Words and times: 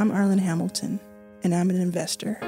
I'm 0.00 0.12
Arlan 0.12 0.38
Hamilton, 0.38 1.00
and 1.42 1.52
I'm 1.52 1.70
an 1.70 1.80
investor. 1.80 2.38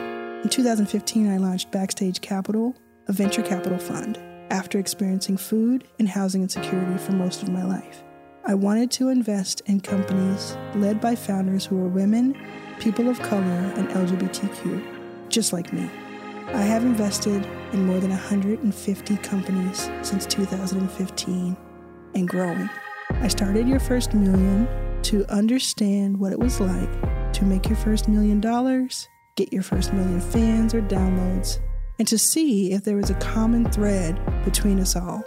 In 0.44 0.48
2015, 0.48 1.28
I 1.28 1.38
launched 1.38 1.72
Backstage 1.72 2.20
Capital, 2.20 2.76
a 3.08 3.12
venture 3.12 3.42
capital 3.42 3.76
fund, 3.76 4.20
after 4.50 4.78
experiencing 4.78 5.36
food 5.36 5.82
and 5.98 6.08
housing 6.08 6.42
insecurity 6.42 6.96
for 6.98 7.10
most 7.10 7.42
of 7.42 7.48
my 7.48 7.64
life. 7.64 8.04
I 8.46 8.54
wanted 8.54 8.92
to 8.92 9.08
invest 9.08 9.62
in 9.66 9.80
companies 9.80 10.56
led 10.76 11.00
by 11.00 11.16
founders 11.16 11.66
who 11.66 11.74
were 11.74 11.88
women, 11.88 12.40
people 12.78 13.08
of 13.08 13.18
color, 13.18 13.42
and 13.42 13.88
LGBTQ, 13.88 15.28
just 15.28 15.52
like 15.52 15.72
me. 15.72 15.90
I 16.54 16.62
have 16.62 16.84
invested 16.84 17.44
in 17.72 17.84
more 17.84 17.98
than 17.98 18.10
150 18.10 19.16
companies 19.16 19.90
since 20.02 20.24
2015 20.24 21.56
and 22.14 22.28
growing. 22.28 22.70
I 23.10 23.26
started 23.26 23.68
Your 23.68 23.80
First 23.80 24.14
Million 24.14 24.68
to 25.02 25.26
understand 25.32 26.16
what 26.16 26.30
it 26.30 26.38
was 26.38 26.60
like 26.60 27.19
to 27.40 27.46
make 27.46 27.70
your 27.70 27.76
first 27.76 28.06
million 28.06 28.38
dollars, 28.38 29.08
get 29.34 29.50
your 29.50 29.62
first 29.62 29.94
million 29.94 30.20
fans 30.20 30.74
or 30.74 30.82
downloads, 30.82 31.58
and 31.98 32.06
to 32.06 32.18
see 32.18 32.72
if 32.72 32.84
there 32.84 32.98
is 32.98 33.08
a 33.08 33.14
common 33.14 33.64
thread 33.72 34.20
between 34.44 34.78
us 34.78 34.94
all. 34.94 35.24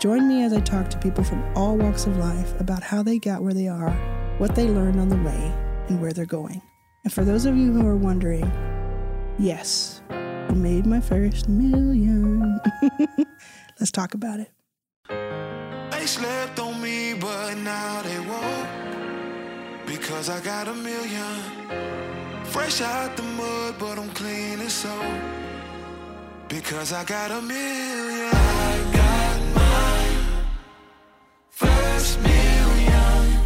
Join 0.00 0.26
me 0.26 0.42
as 0.42 0.52
I 0.52 0.58
talk 0.58 0.90
to 0.90 0.98
people 0.98 1.22
from 1.22 1.40
all 1.56 1.76
walks 1.76 2.04
of 2.04 2.16
life 2.16 2.60
about 2.60 2.82
how 2.82 3.04
they 3.04 3.20
got 3.20 3.44
where 3.44 3.54
they 3.54 3.68
are, 3.68 3.92
what 4.38 4.56
they 4.56 4.66
learned 4.66 4.98
on 4.98 5.08
the 5.08 5.16
way, 5.18 5.54
and 5.88 6.02
where 6.02 6.12
they're 6.12 6.26
going. 6.26 6.60
And 7.04 7.12
for 7.12 7.24
those 7.24 7.46
of 7.46 7.56
you 7.56 7.72
who 7.72 7.86
are 7.86 7.96
wondering, 7.96 8.50
yes, 9.38 10.02
I 10.10 10.54
made 10.54 10.84
my 10.84 10.98
first 10.98 11.48
million. 11.48 12.58
Let's 13.78 13.92
talk 13.92 14.14
about 14.14 14.40
it. 14.40 14.50
They 15.92 16.06
slept 16.06 16.58
on 16.58 16.82
me, 16.82 17.14
but 17.14 17.54
now 17.58 18.02
they. 18.02 18.11
Because 20.02 20.28
I 20.28 20.40
got 20.40 20.66
a 20.66 20.74
million. 20.74 22.44
Fresh 22.46 22.80
out 22.80 23.16
the 23.16 23.22
mud, 23.22 23.76
but 23.78 24.00
I'm 24.00 24.10
clean 24.10 24.58
as 24.60 24.72
soap. 24.72 25.00
Because 26.48 26.92
I 26.92 27.04
got 27.04 27.30
a 27.30 27.40
million. 27.40 28.30
I 28.34 28.90
got 28.92 29.54
my 29.54 30.44
first 31.50 32.18
million. 32.18 33.40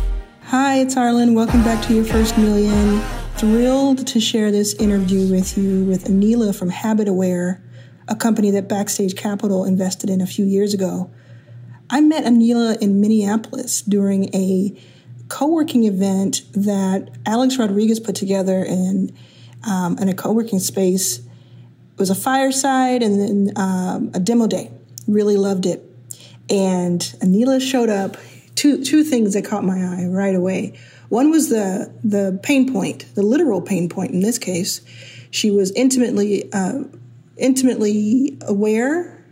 Hi, 0.44 0.78
it's 0.78 0.94
Arlan. 0.94 1.34
Welcome 1.34 1.62
back 1.62 1.84
to 1.88 1.94
Your 1.94 2.06
First 2.06 2.38
Million. 2.38 3.02
Thrilled 3.34 4.06
to 4.06 4.18
share 4.18 4.50
this 4.50 4.72
interview 4.76 5.30
with 5.30 5.58
you 5.58 5.84
with 5.84 6.06
Aneela 6.06 6.58
from 6.58 6.70
Habit 6.70 7.06
Aware, 7.06 7.62
a 8.08 8.16
company 8.16 8.50
that 8.52 8.66
Backstage 8.66 9.14
Capital 9.14 9.66
invested 9.66 10.08
in 10.08 10.22
a 10.22 10.26
few 10.26 10.46
years 10.46 10.72
ago. 10.72 11.10
I 11.90 12.00
met 12.00 12.24
Aneela 12.24 12.80
in 12.80 13.02
Minneapolis 13.02 13.82
during 13.82 14.34
a 14.34 14.74
co 15.28 15.46
working 15.46 15.84
event 15.84 16.42
that 16.52 17.10
Alex 17.26 17.58
Rodriguez 17.58 18.00
put 18.00 18.14
together 18.14 18.64
in, 18.64 19.16
um, 19.68 19.98
in 19.98 20.08
a 20.08 20.14
co 20.14 20.32
working 20.32 20.58
space. 20.58 21.18
It 21.18 21.98
was 21.98 22.10
a 22.10 22.14
fireside 22.14 23.02
and 23.02 23.20
then 23.20 23.52
um, 23.56 24.10
a 24.14 24.20
demo 24.20 24.46
day. 24.46 24.70
Really 25.06 25.36
loved 25.36 25.66
it. 25.66 25.82
And 26.50 27.00
Aneela 27.20 27.60
showed 27.60 27.88
up. 27.88 28.16
Two, 28.54 28.82
two 28.82 29.04
things 29.04 29.34
that 29.34 29.44
caught 29.44 29.64
my 29.64 29.78
eye 29.78 30.06
right 30.06 30.34
away. 30.34 30.78
One 31.10 31.30
was 31.30 31.50
the, 31.50 31.92
the 32.02 32.40
pain 32.42 32.72
point, 32.72 33.04
the 33.14 33.22
literal 33.22 33.60
pain 33.60 33.90
point 33.90 34.12
in 34.12 34.20
this 34.20 34.38
case. 34.38 34.80
She 35.30 35.50
was 35.50 35.70
intimately, 35.72 36.50
uh, 36.52 36.84
intimately 37.36 38.38
aware 38.40 39.22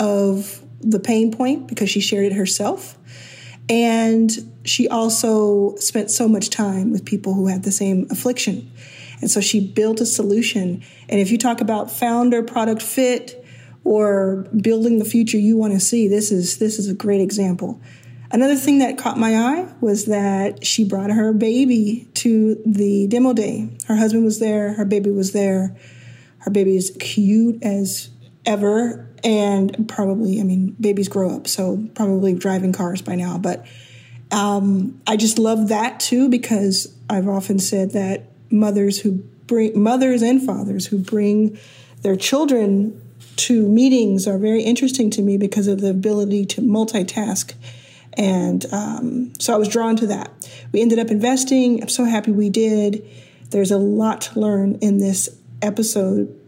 of 0.00 0.60
the 0.80 0.98
pain 0.98 1.32
point 1.32 1.66
because 1.66 1.88
she 1.88 2.00
shared 2.00 2.26
it 2.26 2.32
herself. 2.32 2.98
And 3.68 4.30
she 4.64 4.88
also 4.88 5.74
spent 5.76 6.10
so 6.10 6.28
much 6.28 6.50
time 6.50 6.92
with 6.92 7.04
people 7.04 7.34
who 7.34 7.46
had 7.46 7.62
the 7.62 7.72
same 7.72 8.06
affliction. 8.10 8.70
And 9.20 9.30
so 9.30 9.40
she 9.40 9.66
built 9.66 10.00
a 10.00 10.06
solution. 10.06 10.82
And 11.08 11.20
if 11.20 11.30
you 11.30 11.38
talk 11.38 11.60
about 11.60 11.90
founder 11.90 12.42
product 12.42 12.82
fit 12.82 13.44
or 13.84 14.46
building 14.56 14.98
the 14.98 15.04
future 15.04 15.38
you 15.38 15.56
want 15.56 15.72
to 15.72 15.80
see, 15.80 16.08
this 16.08 16.30
is 16.30 16.58
this 16.58 16.78
is 16.78 16.88
a 16.88 16.94
great 16.94 17.20
example. 17.20 17.80
Another 18.30 18.56
thing 18.56 18.78
that 18.78 18.98
caught 18.98 19.16
my 19.16 19.36
eye 19.36 19.72
was 19.80 20.06
that 20.06 20.66
she 20.66 20.84
brought 20.84 21.10
her 21.10 21.32
baby 21.32 22.08
to 22.14 22.60
the 22.66 23.06
demo 23.06 23.32
day. 23.32 23.70
Her 23.86 23.96
husband 23.96 24.24
was 24.24 24.40
there, 24.40 24.72
her 24.74 24.84
baby 24.84 25.10
was 25.10 25.32
there. 25.32 25.76
Her 26.38 26.50
baby 26.50 26.76
is 26.76 26.94
cute 27.00 27.62
as 27.62 28.10
ever 28.46 29.08
and 29.22 29.88
probably, 29.88 30.40
I 30.40 30.42
mean, 30.42 30.76
babies 30.80 31.08
grow 31.08 31.34
up, 31.34 31.48
so 31.48 31.86
probably 31.94 32.34
driving 32.34 32.72
cars 32.72 33.00
by 33.00 33.14
now. 33.14 33.38
But 33.38 33.66
um, 34.30 35.00
I 35.06 35.16
just 35.16 35.38
love 35.38 35.68
that 35.68 36.00
too 36.00 36.28
because 36.28 36.94
I've 37.08 37.28
often 37.28 37.58
said 37.58 37.92
that 37.92 38.30
mothers 38.50 39.00
who 39.00 39.12
bring 39.46 39.80
mothers 39.80 40.22
and 40.22 40.42
fathers 40.44 40.86
who 40.86 40.98
bring 40.98 41.58
their 42.02 42.16
children 42.16 43.00
to 43.36 43.68
meetings 43.68 44.26
are 44.26 44.38
very 44.38 44.62
interesting 44.62 45.10
to 45.10 45.22
me 45.22 45.36
because 45.36 45.66
of 45.66 45.80
the 45.80 45.90
ability 45.90 46.44
to 46.46 46.60
multitask. 46.60 47.54
And 48.16 48.64
um, 48.72 49.32
so 49.40 49.54
I 49.54 49.56
was 49.56 49.68
drawn 49.68 49.96
to 49.96 50.06
that. 50.08 50.30
We 50.72 50.82
ended 50.82 50.98
up 50.98 51.10
investing. 51.10 51.82
I'm 51.82 51.88
so 51.88 52.04
happy 52.04 52.30
we 52.30 52.50
did. 52.50 53.04
There's 53.50 53.70
a 53.70 53.78
lot 53.78 54.22
to 54.22 54.40
learn 54.40 54.78
in 54.80 54.98
this 54.98 55.28
episode. 55.62 56.43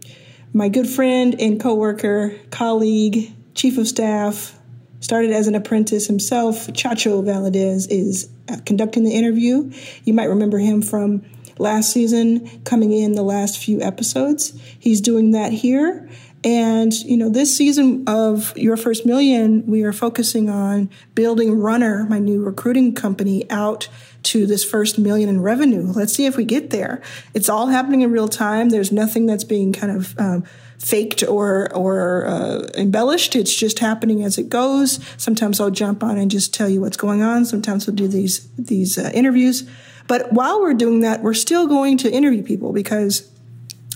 My 0.53 0.69
good 0.69 0.89
friend 0.89 1.35
and 1.39 1.61
coworker, 1.61 2.35
colleague, 2.51 3.33
chief 3.55 3.79
of 3.79 3.87
staff, 3.87 4.59
started 5.01 5.31
as 5.31 5.47
an 5.47 5.55
apprentice 5.55 6.07
himself. 6.07 6.67
Chacho 6.69 7.23
Valadez 7.23 7.87
is 7.91 8.29
uh, 8.49 8.57
conducting 8.65 9.05
the 9.05 9.13
interview. 9.13 9.71
You 10.05 10.15
might 10.15 10.29
remember 10.31 10.59
him 10.59 10.83
from 10.83 11.25
last 11.59 11.93
season, 11.93 12.63
coming 12.65 12.93
in 12.93 13.13
the 13.13 13.23
last 13.23 13.59
few 13.59 13.81
episodes. 13.83 14.59
He's 14.79 15.01
doing 15.01 15.33
that 15.33 15.53
here. 15.53 16.09
And, 16.45 16.93
you 16.93 17.17
know, 17.17 17.29
this 17.29 17.57
season 17.57 18.05
of 18.07 18.57
Your 18.57 18.77
First 18.77 19.05
Million, 19.05 19.67
we 19.67 19.83
are 19.83 19.93
focusing 19.93 20.49
on 20.49 20.91
building 21.15 21.59
Runner, 21.59 22.07
my 22.09 22.19
new 22.19 22.43
recruiting 22.43 22.95
company, 22.95 23.51
out 23.51 23.89
to 24.25 24.47
this 24.47 24.65
first 24.65 24.99
million 24.99 25.29
in 25.29 25.41
revenue. 25.41 25.93
Let's 25.93 26.13
see 26.13 26.27
if 26.27 26.37
we 26.37 26.45
get 26.45 26.71
there. 26.71 27.01
It's 27.33 27.49
all 27.49 27.69
happening 27.69 28.03
in 28.03 28.11
real 28.11 28.29
time. 28.29 28.71
There's 28.71 28.91
nothing 28.91 29.27
that's 29.27 29.45
being 29.45 29.73
kind 29.73 29.97
of 29.97 30.19
um, 30.19 30.45
faked 30.79 31.23
or 31.23 31.73
or 31.75 32.27
uh, 32.27 32.69
embellished. 32.75 33.37
It's 33.37 33.55
just 33.55 33.79
happening 33.79 34.25
as 34.25 34.37
it 34.37 34.49
goes. 34.49 34.99
Sometimes 35.17 35.61
I'll 35.61 35.71
jump 35.71 36.03
on 36.03 36.19
and 36.19 36.31
just 36.31 36.53
tell 36.53 36.69
you 36.69 36.81
what's 36.81 36.97
going 36.97 37.23
on. 37.23 37.45
Sometimes 37.45 37.87
we'll 37.87 37.97
do 37.97 38.09
these 38.09 38.49
these 38.57 38.99
uh, 38.99 39.11
interviews. 39.15 39.69
But 40.09 40.33
while 40.33 40.61
we're 40.61 40.75
doing 40.75 41.01
that, 41.01 41.23
we're 41.23 41.35
still 41.35 41.67
going 41.67 41.97
to 41.99 42.11
interview 42.11 42.43
people 42.43 42.73
because 42.73 43.31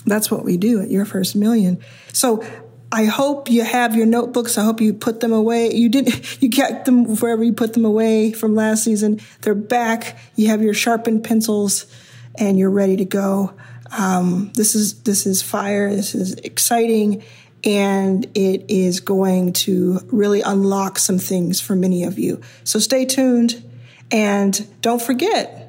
that's 0.07 0.31
what 0.31 0.45
we 0.45 0.57
do 0.57 0.81
at 0.81 0.91
Your 0.91 1.05
First 1.05 1.37
Million. 1.37 1.79
So 2.13 2.45
I 2.93 3.05
hope 3.05 3.51
you 3.51 3.63
have 3.63 3.95
your 3.95 4.07
notebooks. 4.07 4.59
I 4.59 4.65
hope 4.65 4.81
you 4.81 4.93
put 4.93 5.21
them 5.21 5.33
away. 5.33 5.73
You 5.73 5.89
didn't, 5.89 6.43
you 6.43 6.51
kept 6.51 6.87
them 6.87 7.17
wherever 7.17 7.45
you 7.45 7.53
put 7.53 7.75
them 7.75 7.85
away 7.85 8.33
from 8.33 8.55
last 8.55 8.85
season. 8.85 9.21
They're 9.43 9.55
back. 9.55 10.19
You 10.35 10.49
have 10.49 10.63
your 10.63 10.75
sharpened 10.75 11.25
pencils 11.25 11.87
and 12.37 12.59
you're 12.59 12.71
ready 12.71 12.97
to 12.97 13.05
go. 13.05 13.55
Um, 13.97 14.53
this 14.55 14.75
is, 14.75 15.03
this 15.03 15.27
is 15.27 15.43
fire. 15.43 15.91
This 15.91 16.15
is 16.15 16.35
exciting 16.35 17.23
and 17.63 18.25
it 18.35 18.65
is 18.69 19.01
going 19.01 19.53
to 19.53 20.01
really 20.07 20.41
unlock 20.41 20.99
some 20.99 21.19
things 21.19 21.61
for 21.61 21.77
many 21.77 22.05
of 22.05 22.19
you. 22.19 22.41
So 22.65 22.79
stay 22.79 23.05
tuned 23.05 23.63
and 24.11 24.67
don't 24.81 25.03
forget, 25.03 25.60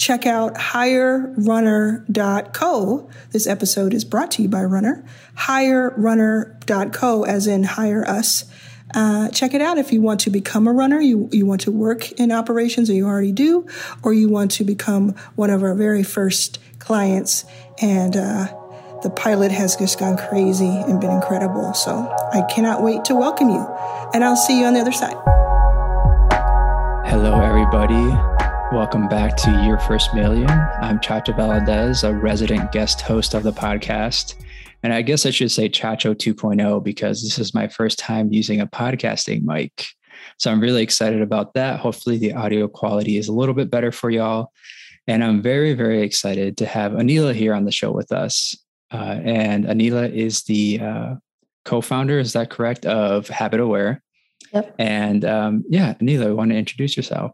check 0.00 0.26
out 0.26 0.54
hirerunner.co. 0.54 3.10
This 3.32 3.46
episode 3.46 3.92
is 3.92 4.02
brought 4.04 4.30
to 4.32 4.42
you 4.42 4.48
by 4.48 4.64
Runner. 4.64 5.04
Hirerunner.co, 5.36 7.24
as 7.24 7.46
in 7.46 7.62
hire 7.64 8.08
us. 8.08 8.46
Uh, 8.94 9.28
check 9.28 9.52
it 9.54 9.60
out 9.60 9.76
if 9.78 9.92
you 9.92 10.00
want 10.00 10.20
to 10.20 10.30
become 10.30 10.66
a 10.66 10.72
runner, 10.72 10.98
you, 10.98 11.28
you 11.30 11.46
want 11.46 11.60
to 11.60 11.70
work 11.70 12.10
in 12.12 12.32
operations, 12.32 12.90
or 12.90 12.94
you 12.94 13.06
already 13.06 13.30
do, 13.30 13.64
or 14.02 14.12
you 14.12 14.28
want 14.28 14.50
to 14.50 14.64
become 14.64 15.14
one 15.36 15.50
of 15.50 15.62
our 15.62 15.76
very 15.76 16.02
first 16.02 16.58
clients. 16.80 17.44
And 17.80 18.16
uh, 18.16 18.46
the 19.02 19.10
pilot 19.10 19.52
has 19.52 19.76
just 19.76 20.00
gone 20.00 20.16
crazy 20.16 20.66
and 20.66 21.00
been 21.00 21.10
incredible. 21.10 21.72
So 21.74 21.92
I 22.32 22.42
cannot 22.50 22.82
wait 22.82 23.04
to 23.04 23.14
welcome 23.14 23.50
you. 23.50 23.64
And 24.12 24.24
I'll 24.24 24.34
see 24.34 24.58
you 24.58 24.66
on 24.66 24.74
the 24.74 24.80
other 24.80 24.90
side. 24.92 25.14
Hello, 27.06 27.40
everybody. 27.40 28.39
Welcome 28.72 29.08
back 29.08 29.36
to 29.38 29.50
Your 29.64 29.80
First 29.80 30.14
Million. 30.14 30.48
I'm 30.48 31.00
Chacho 31.00 31.36
Valadez, 31.36 32.08
a 32.08 32.14
resident 32.14 32.70
guest 32.70 33.00
host 33.00 33.34
of 33.34 33.42
the 33.42 33.50
podcast. 33.50 34.36
And 34.84 34.92
I 34.94 35.02
guess 35.02 35.26
I 35.26 35.30
should 35.30 35.50
say 35.50 35.68
Chacho 35.68 36.14
2.0 36.14 36.84
because 36.84 37.20
this 37.20 37.36
is 37.40 37.52
my 37.52 37.66
first 37.66 37.98
time 37.98 38.32
using 38.32 38.60
a 38.60 38.68
podcasting 38.68 39.42
mic. 39.42 39.86
So 40.38 40.52
I'm 40.52 40.60
really 40.60 40.84
excited 40.84 41.20
about 41.20 41.54
that. 41.54 41.80
Hopefully, 41.80 42.16
the 42.16 42.32
audio 42.34 42.68
quality 42.68 43.16
is 43.16 43.26
a 43.26 43.32
little 43.32 43.56
bit 43.56 43.72
better 43.72 43.90
for 43.90 44.08
y'all. 44.08 44.52
And 45.08 45.24
I'm 45.24 45.42
very, 45.42 45.74
very 45.74 46.02
excited 46.02 46.56
to 46.58 46.66
have 46.66 46.92
Aneela 46.92 47.34
here 47.34 47.54
on 47.54 47.64
the 47.64 47.72
show 47.72 47.90
with 47.90 48.12
us. 48.12 48.56
Uh, 48.92 49.18
and 49.24 49.64
Aneela 49.64 50.12
is 50.12 50.44
the 50.44 50.78
uh, 50.80 51.14
co 51.64 51.80
founder, 51.80 52.20
is 52.20 52.34
that 52.34 52.50
correct, 52.50 52.86
of 52.86 53.26
Habit 53.26 53.58
Aware. 53.58 54.00
Yep. 54.54 54.76
And 54.78 55.24
um, 55.24 55.64
yeah, 55.68 55.94
Aneela, 55.94 56.28
I 56.28 56.32
want 56.34 56.52
to 56.52 56.56
introduce 56.56 56.96
yourself. 56.96 57.32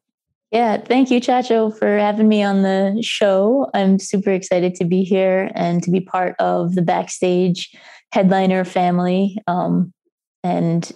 Yeah, 0.52 0.76
thank 0.76 1.10
you, 1.10 1.20
Chacho, 1.20 1.76
for 1.76 1.98
having 1.98 2.28
me 2.28 2.42
on 2.42 2.62
the 2.62 2.98
show. 3.02 3.68
I'm 3.74 3.98
super 3.98 4.30
excited 4.30 4.74
to 4.76 4.84
be 4.84 5.02
here 5.02 5.50
and 5.54 5.82
to 5.82 5.90
be 5.90 6.00
part 6.00 6.36
of 6.38 6.76
the 6.76 6.82
backstage 6.82 7.74
headliner 8.12 8.64
family. 8.64 9.36
Um, 9.48 9.92
and 10.44 10.90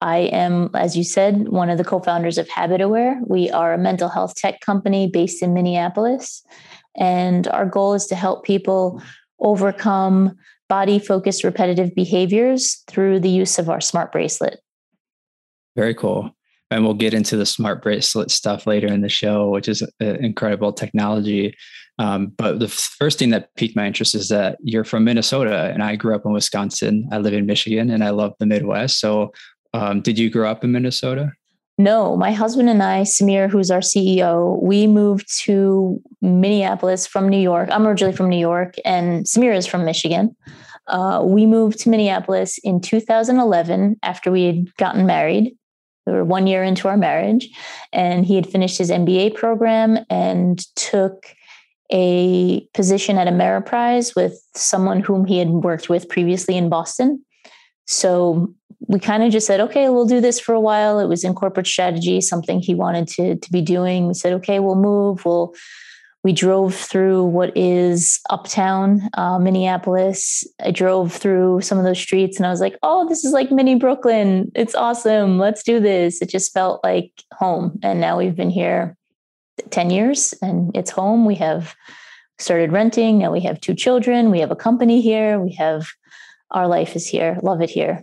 I 0.00 0.18
am, 0.18 0.70
as 0.74 0.96
you 0.96 1.04
said, 1.04 1.48
one 1.48 1.68
of 1.68 1.76
the 1.76 1.84
co 1.84 2.00
founders 2.00 2.38
of 2.38 2.48
HabitAware. 2.48 3.18
We 3.26 3.50
are 3.50 3.74
a 3.74 3.78
mental 3.78 4.08
health 4.08 4.36
tech 4.36 4.60
company 4.60 5.10
based 5.12 5.42
in 5.42 5.52
Minneapolis. 5.52 6.42
And 6.96 7.46
our 7.48 7.66
goal 7.66 7.92
is 7.92 8.06
to 8.06 8.14
help 8.14 8.44
people 8.44 9.02
overcome 9.38 10.34
body 10.68 10.98
focused 10.98 11.44
repetitive 11.44 11.94
behaviors 11.94 12.82
through 12.86 13.20
the 13.20 13.28
use 13.28 13.58
of 13.58 13.68
our 13.68 13.80
smart 13.80 14.12
bracelet. 14.12 14.60
Very 15.76 15.94
cool 15.94 16.32
and 16.70 16.84
we'll 16.84 16.94
get 16.94 17.14
into 17.14 17.36
the 17.36 17.46
smart 17.46 17.82
bracelet 17.82 18.30
stuff 18.30 18.66
later 18.66 18.86
in 18.86 19.00
the 19.00 19.08
show, 19.08 19.48
which 19.48 19.68
is 19.68 19.82
incredible 20.00 20.72
technology. 20.72 21.54
Um, 21.98 22.26
but 22.36 22.60
the 22.60 22.68
first 22.68 23.18
thing 23.18 23.30
that 23.30 23.54
piqued 23.56 23.74
my 23.74 23.86
interest 23.86 24.14
is 24.14 24.28
that 24.28 24.58
you're 24.62 24.84
from 24.84 25.04
Minnesota, 25.04 25.70
and 25.72 25.82
I 25.82 25.96
grew 25.96 26.14
up 26.14 26.24
in 26.24 26.32
Wisconsin. 26.32 27.08
I 27.10 27.18
live 27.18 27.34
in 27.34 27.46
Michigan, 27.46 27.90
and 27.90 28.04
I 28.04 28.10
love 28.10 28.34
the 28.38 28.46
Midwest. 28.46 29.00
So, 29.00 29.32
um, 29.74 30.00
did 30.00 30.18
you 30.18 30.30
grow 30.30 30.48
up 30.50 30.62
in 30.62 30.72
Minnesota? 30.72 31.32
No, 31.76 32.16
my 32.16 32.32
husband 32.32 32.68
and 32.68 32.82
I, 32.82 33.02
Samir, 33.02 33.48
who's 33.48 33.70
our 33.70 33.80
CEO, 33.80 34.60
we 34.60 34.86
moved 34.86 35.32
to 35.44 36.00
Minneapolis 36.20 37.06
from 37.06 37.28
New 37.28 37.38
York. 37.38 37.68
I'm 37.70 37.86
originally 37.86 38.16
from 38.16 38.28
New 38.28 38.38
York, 38.38 38.74
and 38.84 39.24
Samir 39.24 39.56
is 39.56 39.66
from 39.66 39.84
Michigan. 39.84 40.36
Uh, 40.88 41.22
we 41.24 41.46
moved 41.46 41.78
to 41.80 41.90
Minneapolis 41.90 42.58
in 42.64 42.80
2011 42.80 43.96
after 44.02 44.30
we 44.30 44.44
had 44.44 44.76
gotten 44.76 45.06
married 45.06 45.54
we 46.08 46.16
were 46.16 46.24
one 46.24 46.46
year 46.46 46.62
into 46.64 46.88
our 46.88 46.96
marriage, 46.96 47.48
and 47.92 48.24
he 48.24 48.34
had 48.34 48.48
finished 48.48 48.78
his 48.78 48.90
MBA 48.90 49.34
program 49.34 49.98
and 50.10 50.58
took 50.74 51.26
a 51.92 52.66
position 52.74 53.16
at 53.18 53.28
Ameriprise 53.28 54.14
with 54.14 54.42
someone 54.54 55.00
whom 55.00 55.24
he 55.24 55.38
had 55.38 55.48
worked 55.48 55.88
with 55.88 56.08
previously 56.08 56.56
in 56.56 56.68
Boston. 56.68 57.24
So 57.86 58.54
we 58.86 58.98
kind 58.98 59.22
of 59.22 59.32
just 59.32 59.46
said, 59.46 59.60
okay, 59.60 59.88
we'll 59.88 60.06
do 60.06 60.20
this 60.20 60.38
for 60.38 60.54
a 60.54 60.60
while. 60.60 60.98
It 60.98 61.08
was 61.08 61.24
in 61.24 61.34
corporate 61.34 61.66
strategy, 61.66 62.20
something 62.20 62.60
he 62.60 62.74
wanted 62.74 63.08
to, 63.08 63.36
to 63.36 63.52
be 63.52 63.62
doing. 63.62 64.06
We 64.06 64.14
said, 64.14 64.34
okay, 64.34 64.60
we'll 64.60 64.76
move. 64.76 65.24
We'll 65.24 65.54
we 66.24 66.32
drove 66.32 66.74
through 66.74 67.24
what 67.24 67.56
is 67.56 68.20
uptown 68.28 69.02
uh, 69.14 69.38
Minneapolis. 69.38 70.44
I 70.60 70.72
drove 70.72 71.12
through 71.12 71.60
some 71.60 71.78
of 71.78 71.84
those 71.84 71.98
streets 71.98 72.36
and 72.36 72.46
I 72.46 72.50
was 72.50 72.60
like, 72.60 72.76
oh, 72.82 73.08
this 73.08 73.24
is 73.24 73.32
like 73.32 73.52
mini 73.52 73.76
Brooklyn. 73.76 74.50
It's 74.54 74.74
awesome. 74.74 75.38
Let's 75.38 75.62
do 75.62 75.78
this. 75.78 76.20
It 76.20 76.28
just 76.28 76.52
felt 76.52 76.82
like 76.82 77.12
home. 77.32 77.78
And 77.82 78.00
now 78.00 78.18
we've 78.18 78.34
been 78.34 78.50
here 78.50 78.96
10 79.70 79.90
years 79.90 80.34
and 80.42 80.76
it's 80.76 80.90
home. 80.90 81.24
We 81.24 81.36
have 81.36 81.74
started 82.38 82.72
renting. 82.72 83.18
Now 83.18 83.32
we 83.32 83.40
have 83.40 83.60
two 83.60 83.74
children. 83.74 84.30
We 84.30 84.40
have 84.40 84.50
a 84.50 84.56
company 84.56 85.00
here. 85.00 85.38
We 85.38 85.52
have 85.54 85.86
our 86.50 86.66
life 86.66 86.96
is 86.96 87.06
here. 87.06 87.38
Love 87.42 87.62
it 87.62 87.70
here. 87.70 88.02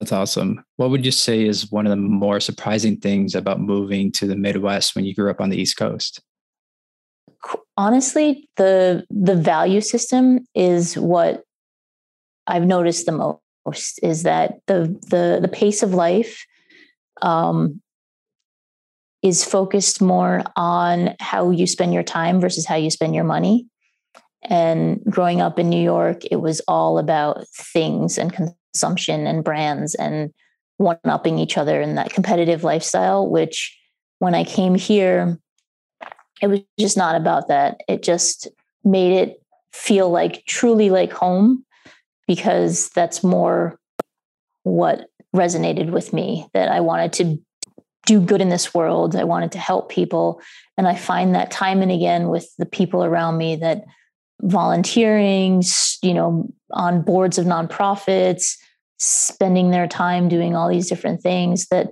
That's 0.00 0.12
awesome. 0.12 0.64
What 0.76 0.90
would 0.90 1.04
you 1.04 1.10
say 1.10 1.44
is 1.44 1.72
one 1.72 1.84
of 1.84 1.90
the 1.90 1.96
more 1.96 2.40
surprising 2.40 2.98
things 2.98 3.34
about 3.34 3.60
moving 3.60 4.12
to 4.12 4.26
the 4.26 4.36
Midwest 4.36 4.94
when 4.94 5.04
you 5.04 5.14
grew 5.14 5.30
up 5.30 5.40
on 5.40 5.50
the 5.50 5.60
East 5.60 5.76
Coast? 5.76 6.22
Honestly, 7.78 8.50
the 8.56 9.06
the 9.08 9.36
value 9.36 9.80
system 9.80 10.40
is 10.54 10.98
what 10.98 11.44
I've 12.46 12.66
noticed 12.66 13.06
the 13.06 13.12
most 13.12 14.00
is 14.02 14.24
that 14.24 14.60
the 14.66 14.98
the 15.08 15.38
the 15.40 15.48
pace 15.48 15.82
of 15.82 15.94
life 15.94 16.44
um, 17.22 17.80
is 19.22 19.44
focused 19.44 20.02
more 20.02 20.42
on 20.56 21.14
how 21.20 21.50
you 21.50 21.66
spend 21.66 21.94
your 21.94 22.02
time 22.02 22.40
versus 22.40 22.66
how 22.66 22.74
you 22.74 22.90
spend 22.90 23.14
your 23.14 23.24
money. 23.24 23.66
And 24.42 25.00
growing 25.08 25.40
up 25.40 25.58
in 25.58 25.68
New 25.68 25.82
York, 25.82 26.22
it 26.30 26.36
was 26.36 26.60
all 26.68 26.98
about 26.98 27.46
things 27.48 28.18
and 28.18 28.32
consumption 28.32 29.26
and 29.26 29.44
brands 29.44 29.94
and 29.94 30.32
one 30.78 30.98
upping 31.04 31.38
each 31.38 31.58
other 31.58 31.80
in 31.80 31.96
that 31.96 32.12
competitive 32.12 32.62
lifestyle, 32.62 33.28
which 33.28 33.76
when 34.20 34.34
I 34.34 34.44
came 34.44 34.74
here, 34.76 35.38
it 36.42 36.46
was 36.46 36.60
just 36.78 36.96
not 36.96 37.16
about 37.16 37.48
that. 37.48 37.80
It 37.88 38.02
just 38.02 38.48
made 38.84 39.12
it 39.12 39.42
feel 39.72 40.10
like 40.10 40.44
truly 40.46 40.90
like 40.90 41.12
home 41.12 41.64
because 42.26 42.90
that's 42.90 43.22
more 43.24 43.78
what 44.62 45.08
resonated 45.34 45.90
with 45.90 46.12
me 46.12 46.46
that 46.54 46.68
I 46.68 46.80
wanted 46.80 47.12
to 47.14 47.38
do 48.06 48.20
good 48.20 48.40
in 48.40 48.48
this 48.48 48.72
world. 48.72 49.14
I 49.14 49.24
wanted 49.24 49.52
to 49.52 49.58
help 49.58 49.90
people. 49.90 50.40
And 50.76 50.88
I 50.88 50.94
find 50.94 51.34
that 51.34 51.50
time 51.50 51.82
and 51.82 51.92
again 51.92 52.28
with 52.28 52.48
the 52.58 52.66
people 52.66 53.04
around 53.04 53.36
me 53.36 53.56
that 53.56 53.84
volunteering, 54.40 55.62
you 56.02 56.14
know, 56.14 56.48
on 56.72 57.02
boards 57.02 57.38
of 57.38 57.46
nonprofits, 57.46 58.54
spending 58.98 59.70
their 59.70 59.86
time 59.86 60.28
doing 60.28 60.56
all 60.56 60.68
these 60.68 60.88
different 60.88 61.20
things 61.20 61.66
that 61.68 61.88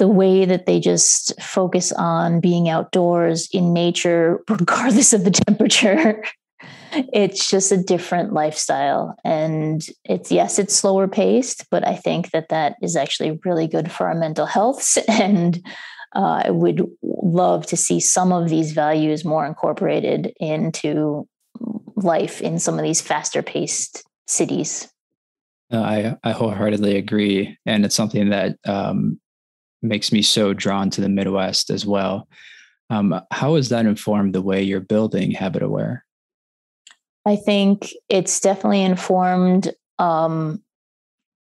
the 0.00 0.08
way 0.08 0.46
that 0.46 0.64
they 0.64 0.80
just 0.80 1.38
focus 1.40 1.92
on 1.92 2.40
being 2.40 2.70
outdoors 2.70 3.48
in 3.52 3.74
nature, 3.74 4.42
regardless 4.48 5.12
of 5.12 5.24
the 5.24 5.30
temperature. 5.30 6.24
it's 7.12 7.48
just 7.48 7.70
a 7.70 7.76
different 7.76 8.32
lifestyle. 8.32 9.14
And 9.24 9.86
it's, 10.04 10.32
yes, 10.32 10.58
it's 10.58 10.74
slower 10.74 11.06
paced, 11.06 11.68
but 11.70 11.86
I 11.86 11.96
think 11.96 12.30
that 12.30 12.48
that 12.48 12.76
is 12.82 12.96
actually 12.96 13.38
really 13.44 13.68
good 13.68 13.92
for 13.92 14.08
our 14.08 14.14
mental 14.14 14.46
health. 14.46 14.98
And 15.08 15.62
uh, 16.16 16.42
I 16.46 16.50
would 16.50 16.82
love 17.02 17.66
to 17.66 17.76
see 17.76 18.00
some 18.00 18.32
of 18.32 18.48
these 18.48 18.72
values 18.72 19.24
more 19.24 19.46
incorporated 19.46 20.32
into 20.40 21.28
life 21.94 22.40
in 22.40 22.58
some 22.58 22.78
of 22.78 22.82
these 22.82 23.02
faster 23.02 23.42
paced 23.42 24.02
cities. 24.26 24.88
I, 25.70 26.16
I 26.24 26.32
wholeheartedly 26.32 26.96
agree. 26.96 27.56
And 27.66 27.84
it's 27.84 27.94
something 27.94 28.30
that 28.30 28.56
um, 28.66 29.20
makes 29.82 30.12
me 30.12 30.22
so 30.22 30.52
drawn 30.52 30.90
to 30.90 31.00
the 31.00 31.08
Midwest 31.08 31.70
as 31.70 31.86
well. 31.86 32.28
Um, 32.90 33.20
how 33.30 33.54
has 33.54 33.68
that 33.68 33.86
informed 33.86 34.34
the 34.34 34.42
way 34.42 34.62
you're 34.62 34.80
building 34.80 35.32
HabitAware? 35.32 36.00
I 37.26 37.36
think 37.36 37.90
it's 38.08 38.40
definitely 38.40 38.82
informed 38.82 39.72
um, 39.98 40.62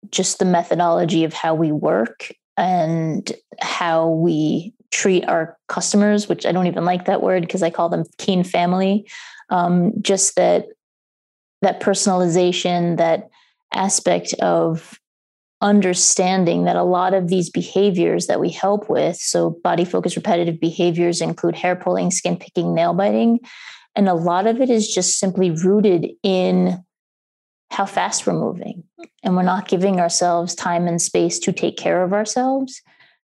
just 0.09 0.39
the 0.39 0.45
methodology 0.45 1.23
of 1.23 1.33
how 1.33 1.53
we 1.53 1.71
work 1.71 2.31
and 2.57 3.31
how 3.59 4.09
we 4.09 4.73
treat 4.91 5.27
our 5.27 5.57
customers, 5.67 6.29
which 6.29 6.45
I 6.45 6.51
don't 6.51 6.67
even 6.67 6.85
like 6.85 7.05
that 7.05 7.21
word 7.21 7.41
because 7.41 7.61
I 7.61 7.69
call 7.69 7.89
them 7.89 8.05
keen 8.17 8.43
family. 8.43 9.07
Um, 9.49 9.91
just 10.01 10.36
that 10.38 10.67
that 11.62 11.81
personalization, 11.81 12.98
that 12.98 13.29
aspect 13.74 14.33
of 14.36 15.00
understanding 15.62 16.65
that 16.65 16.75
a 16.75 16.83
lot 16.83 17.13
of 17.13 17.27
these 17.27 17.50
behaviors 17.50 18.27
that 18.27 18.39
we 18.39 18.50
help 18.50 18.89
with, 18.89 19.15
so 19.17 19.51
body 19.63 19.85
focused 19.85 20.15
repetitive 20.15 20.59
behaviors 20.59 21.21
include 21.21 21.55
hair 21.55 21.75
pulling, 21.75 22.12
skin 22.12 22.38
picking, 22.38 22.74
nail 22.74 22.93
biting. 22.93 23.39
And 23.95 24.09
a 24.09 24.13
lot 24.13 24.47
of 24.47 24.59
it 24.59 24.69
is 24.69 24.93
just 24.93 25.17
simply 25.17 25.51
rooted 25.51 26.07
in 26.21 26.83
how 27.71 27.85
fast 27.85 28.27
we're 28.27 28.33
moving. 28.33 28.83
And 29.24 29.35
we're 29.35 29.43
not 29.43 29.67
giving 29.67 30.00
ourselves 30.00 30.53
time 30.53 30.88
and 30.88 31.01
space 31.01 31.39
to 31.39 31.51
take 31.51 31.77
care 31.77 32.03
of 32.03 32.13
ourselves. 32.13 32.81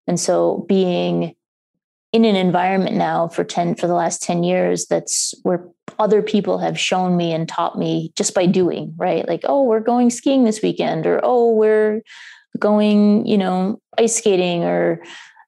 And 0.07 0.19
so 0.19 0.65
being 0.67 1.35
in 2.11 2.25
an 2.25 2.35
environment 2.35 2.95
now 2.95 3.27
for 3.27 3.43
10 3.43 3.75
for 3.75 3.87
the 3.87 3.93
last 3.93 4.23
10 4.23 4.43
years 4.43 4.87
that's 4.87 5.33
where 5.43 5.67
other 5.99 6.21
people 6.21 6.57
have 6.57 6.79
shown 6.79 7.15
me 7.17 7.33
and 7.33 7.47
taught 7.47 7.77
me 7.77 8.11
just 8.15 8.33
by 8.33 8.45
doing 8.45 8.93
right? 8.97 9.27
Like 9.27 9.41
oh 9.43 9.63
we're 9.63 9.79
going 9.79 10.09
skiing 10.09 10.43
this 10.43 10.61
weekend 10.61 11.05
or 11.05 11.19
oh 11.23 11.53
we're 11.53 12.01
going 12.57 13.25
you 13.25 13.37
know 13.37 13.79
ice 13.97 14.17
skating 14.17 14.63
or 14.63 15.03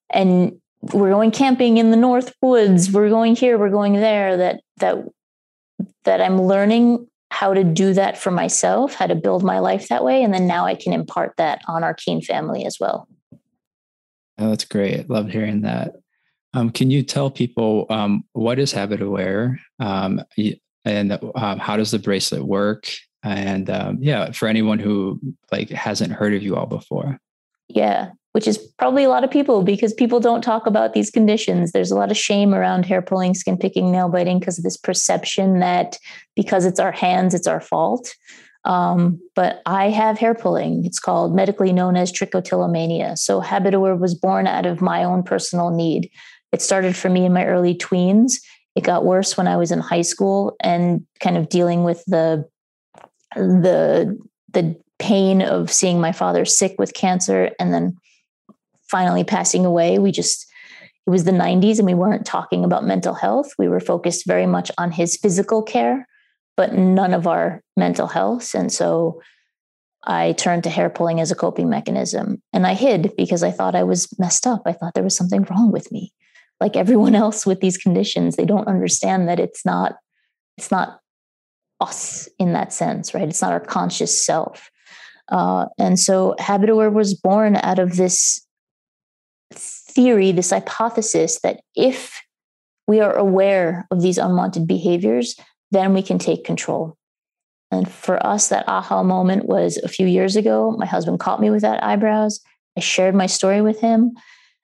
and 0.09 0.59
we're 0.93 1.11
going 1.11 1.31
camping 1.31 1.77
in 1.77 1.91
the 1.91 1.97
north 1.97 2.33
woods 2.41 2.91
we're 2.91 3.09
going 3.09 3.35
here 3.35 3.57
we're 3.57 3.69
going 3.69 3.93
there 3.93 4.37
that 4.37 4.61
that 4.77 4.97
that 6.03 6.21
i'm 6.21 6.41
learning 6.41 7.07
how 7.29 7.53
to 7.53 7.63
do 7.63 7.93
that 7.93 8.17
for 8.17 8.31
myself 8.31 8.93
how 8.93 9.07
to 9.07 9.15
build 9.15 9.43
my 9.43 9.59
life 9.59 9.87
that 9.87 10.03
way 10.03 10.23
and 10.23 10.33
then 10.33 10.47
now 10.47 10.65
i 10.65 10.75
can 10.75 10.93
impart 10.93 11.33
that 11.37 11.61
on 11.67 11.83
our 11.83 11.93
keen 11.93 12.21
family 12.21 12.65
as 12.65 12.77
well. 12.79 13.07
Oh, 14.37 14.49
that's 14.49 14.65
great. 14.65 15.07
Love 15.07 15.29
hearing 15.29 15.61
that 15.61 16.00
um, 16.53 16.69
can 16.71 16.91
you 16.91 17.03
tell 17.03 17.31
people 17.31 17.85
um, 17.89 18.23
what 18.33 18.59
is 18.59 18.73
HabitAware 18.73 19.57
um, 19.79 20.21
and 20.85 21.19
um, 21.35 21.59
how 21.59 21.77
does 21.77 21.91
the 21.91 21.99
bracelet 21.99 22.43
work? 22.43 22.87
And 23.23 23.69
um, 23.69 23.97
yeah, 24.01 24.31
for 24.31 24.47
anyone 24.47 24.79
who 24.79 25.19
like 25.51 25.69
hasn't 25.69 26.11
heard 26.11 26.33
of 26.33 26.41
you 26.41 26.55
all 26.55 26.65
before. 26.65 27.19
Yeah, 27.67 28.11
which 28.33 28.47
is 28.47 28.57
probably 28.57 29.03
a 29.03 29.09
lot 29.09 29.23
of 29.23 29.31
people 29.31 29.63
because 29.63 29.93
people 29.93 30.19
don't 30.19 30.41
talk 30.41 30.65
about 30.65 30.93
these 30.93 31.09
conditions. 31.09 31.71
There's 31.71 31.91
a 31.91 31.95
lot 31.95 32.11
of 32.11 32.17
shame 32.17 32.53
around 32.53 32.85
hair 32.85 33.01
pulling, 33.01 33.33
skin 33.33 33.57
picking, 33.57 33.91
nail 33.91 34.09
biting 34.09 34.39
because 34.39 34.57
of 34.57 34.63
this 34.63 34.77
perception 34.77 35.59
that 35.59 35.97
because 36.35 36.65
it's 36.65 36.79
our 36.79 36.91
hands, 36.91 37.33
it's 37.33 37.47
our 37.47 37.61
fault. 37.61 38.13
Um, 38.63 39.19
but 39.35 39.61
I 39.65 39.89
have 39.89 40.19
hair 40.19 40.35
pulling. 40.35 40.85
It's 40.85 40.99
called 40.99 41.35
medically 41.35 41.73
known 41.73 41.95
as 41.95 42.11
trichotillomania. 42.11 43.17
So 43.17 43.41
Habitaware 43.41 43.95
was 43.99 44.13
born 44.13 44.47
out 44.47 44.65
of 44.65 44.81
my 44.81 45.03
own 45.03 45.23
personal 45.23 45.71
need. 45.71 46.11
It 46.51 46.61
started 46.61 46.95
for 46.95 47.09
me 47.09 47.25
in 47.25 47.33
my 47.33 47.45
early 47.45 47.75
tweens. 47.75 48.33
It 48.75 48.83
got 48.83 49.05
worse 49.05 49.37
when 49.37 49.47
I 49.47 49.57
was 49.57 49.71
in 49.71 49.79
high 49.79 50.01
school 50.01 50.55
and 50.61 51.05
kind 51.19 51.37
of 51.37 51.49
dealing 51.49 51.83
with 51.83 52.03
the 52.05 52.45
the 53.35 54.17
the 54.53 54.75
pain 54.99 55.41
of 55.41 55.71
seeing 55.71 55.99
my 55.99 56.11
father 56.11 56.45
sick 56.45 56.75
with 56.77 56.93
cancer 56.93 57.51
and 57.59 57.73
then 57.73 57.97
finally 58.83 59.23
passing 59.23 59.65
away. 59.65 59.99
We 59.99 60.11
just 60.11 60.47
it 61.07 61.09
was 61.09 61.23
the 61.23 61.31
90s 61.31 61.79
and 61.79 61.87
we 61.87 61.95
weren't 61.95 62.25
talking 62.25 62.63
about 62.63 62.85
mental 62.85 63.15
health. 63.15 63.51
We 63.57 63.67
were 63.67 63.79
focused 63.79 64.27
very 64.27 64.45
much 64.45 64.69
on 64.77 64.91
his 64.91 65.17
physical 65.17 65.63
care 65.63 66.07
but 66.57 66.73
none 66.73 67.13
of 67.13 67.27
our 67.27 67.63
mental 67.77 68.07
health. 68.07 68.53
And 68.53 68.71
so 68.71 69.21
I 70.03 70.33
turned 70.33 70.63
to 70.65 70.69
hair 70.69 70.89
pulling 70.89 71.19
as 71.19 71.31
a 71.31 71.35
coping 71.35 71.69
mechanism. 71.69 72.41
And 72.53 72.65
I 72.65 72.73
hid 72.73 73.13
because 73.17 73.43
I 73.43 73.51
thought 73.51 73.75
I 73.75 73.83
was 73.83 74.07
messed 74.19 74.47
up. 74.47 74.61
I 74.65 74.73
thought 74.73 74.93
there 74.93 75.03
was 75.03 75.15
something 75.15 75.43
wrong 75.49 75.71
with 75.71 75.91
me. 75.91 76.13
Like 76.61 76.77
everyone 76.77 77.15
else 77.15 77.45
with 77.45 77.59
these 77.59 77.77
conditions, 77.77 78.35
they 78.35 78.45
don't 78.45 78.67
understand 78.67 79.27
that 79.27 79.39
it's 79.39 79.65
not, 79.65 79.95
it's 80.57 80.71
not 80.71 80.99
us 81.81 82.29
in 82.39 82.53
that 82.53 82.71
sense, 82.71 83.13
right? 83.13 83.27
It's 83.27 83.41
not 83.41 83.51
our 83.51 83.59
conscious 83.59 84.23
self. 84.23 84.69
Uh, 85.29 85.65
and 85.79 85.99
so 85.99 86.35
Habitaware 86.39 86.91
was 86.91 87.15
born 87.15 87.57
out 87.57 87.79
of 87.79 87.97
this 87.97 88.45
theory, 89.53 90.31
this 90.31 90.51
hypothesis 90.51 91.39
that 91.41 91.61
if 91.75 92.21
we 92.87 92.99
are 92.99 93.15
aware 93.15 93.87
of 93.91 94.01
these 94.01 94.17
unwanted 94.17 94.67
behaviors, 94.67 95.35
then 95.71 95.93
we 95.93 96.01
can 96.01 96.19
take 96.19 96.43
control. 96.43 96.97
And 97.71 97.89
for 97.89 98.25
us, 98.25 98.49
that 98.49 98.67
aha 98.67 99.01
moment 99.01 99.45
was 99.45 99.77
a 99.77 99.87
few 99.87 100.05
years 100.05 100.35
ago. 100.35 100.75
My 100.77 100.85
husband 100.85 101.19
caught 101.19 101.39
me 101.39 101.49
with 101.49 101.61
that 101.61 101.83
eyebrows. 101.83 102.41
I 102.77 102.81
shared 102.81 103.15
my 103.15 103.27
story 103.27 103.61
with 103.61 103.79
him. 103.79 104.11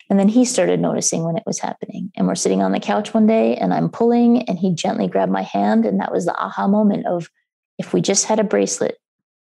And 0.09 0.19
then 0.19 0.29
he 0.29 0.45
started 0.45 0.79
noticing 0.79 1.23
when 1.23 1.35
it 1.35 1.43
was 1.45 1.59
happening. 1.59 2.11
And 2.15 2.27
we're 2.27 2.35
sitting 2.35 2.61
on 2.61 2.71
the 2.71 2.79
couch 2.79 3.13
one 3.13 3.27
day 3.27 3.55
and 3.57 3.73
I'm 3.73 3.89
pulling, 3.89 4.43
and 4.43 4.57
he 4.57 4.73
gently 4.73 5.07
grabbed 5.07 5.31
my 5.31 5.41
hand. 5.41 5.85
And 5.85 5.99
that 5.99 6.11
was 6.11 6.25
the 6.25 6.35
aha 6.35 6.67
moment 6.67 7.05
of 7.07 7.29
if 7.77 7.93
we 7.93 8.01
just 8.01 8.25
had 8.25 8.39
a 8.39 8.43
bracelet 8.43 8.97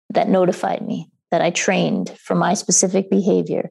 that 0.09 0.29
notified 0.29 0.81
me 0.81 1.09
that 1.31 1.41
I 1.41 1.51
trained 1.51 2.11
for 2.23 2.35
my 2.35 2.53
specific 2.53 3.09
behavior, 3.09 3.69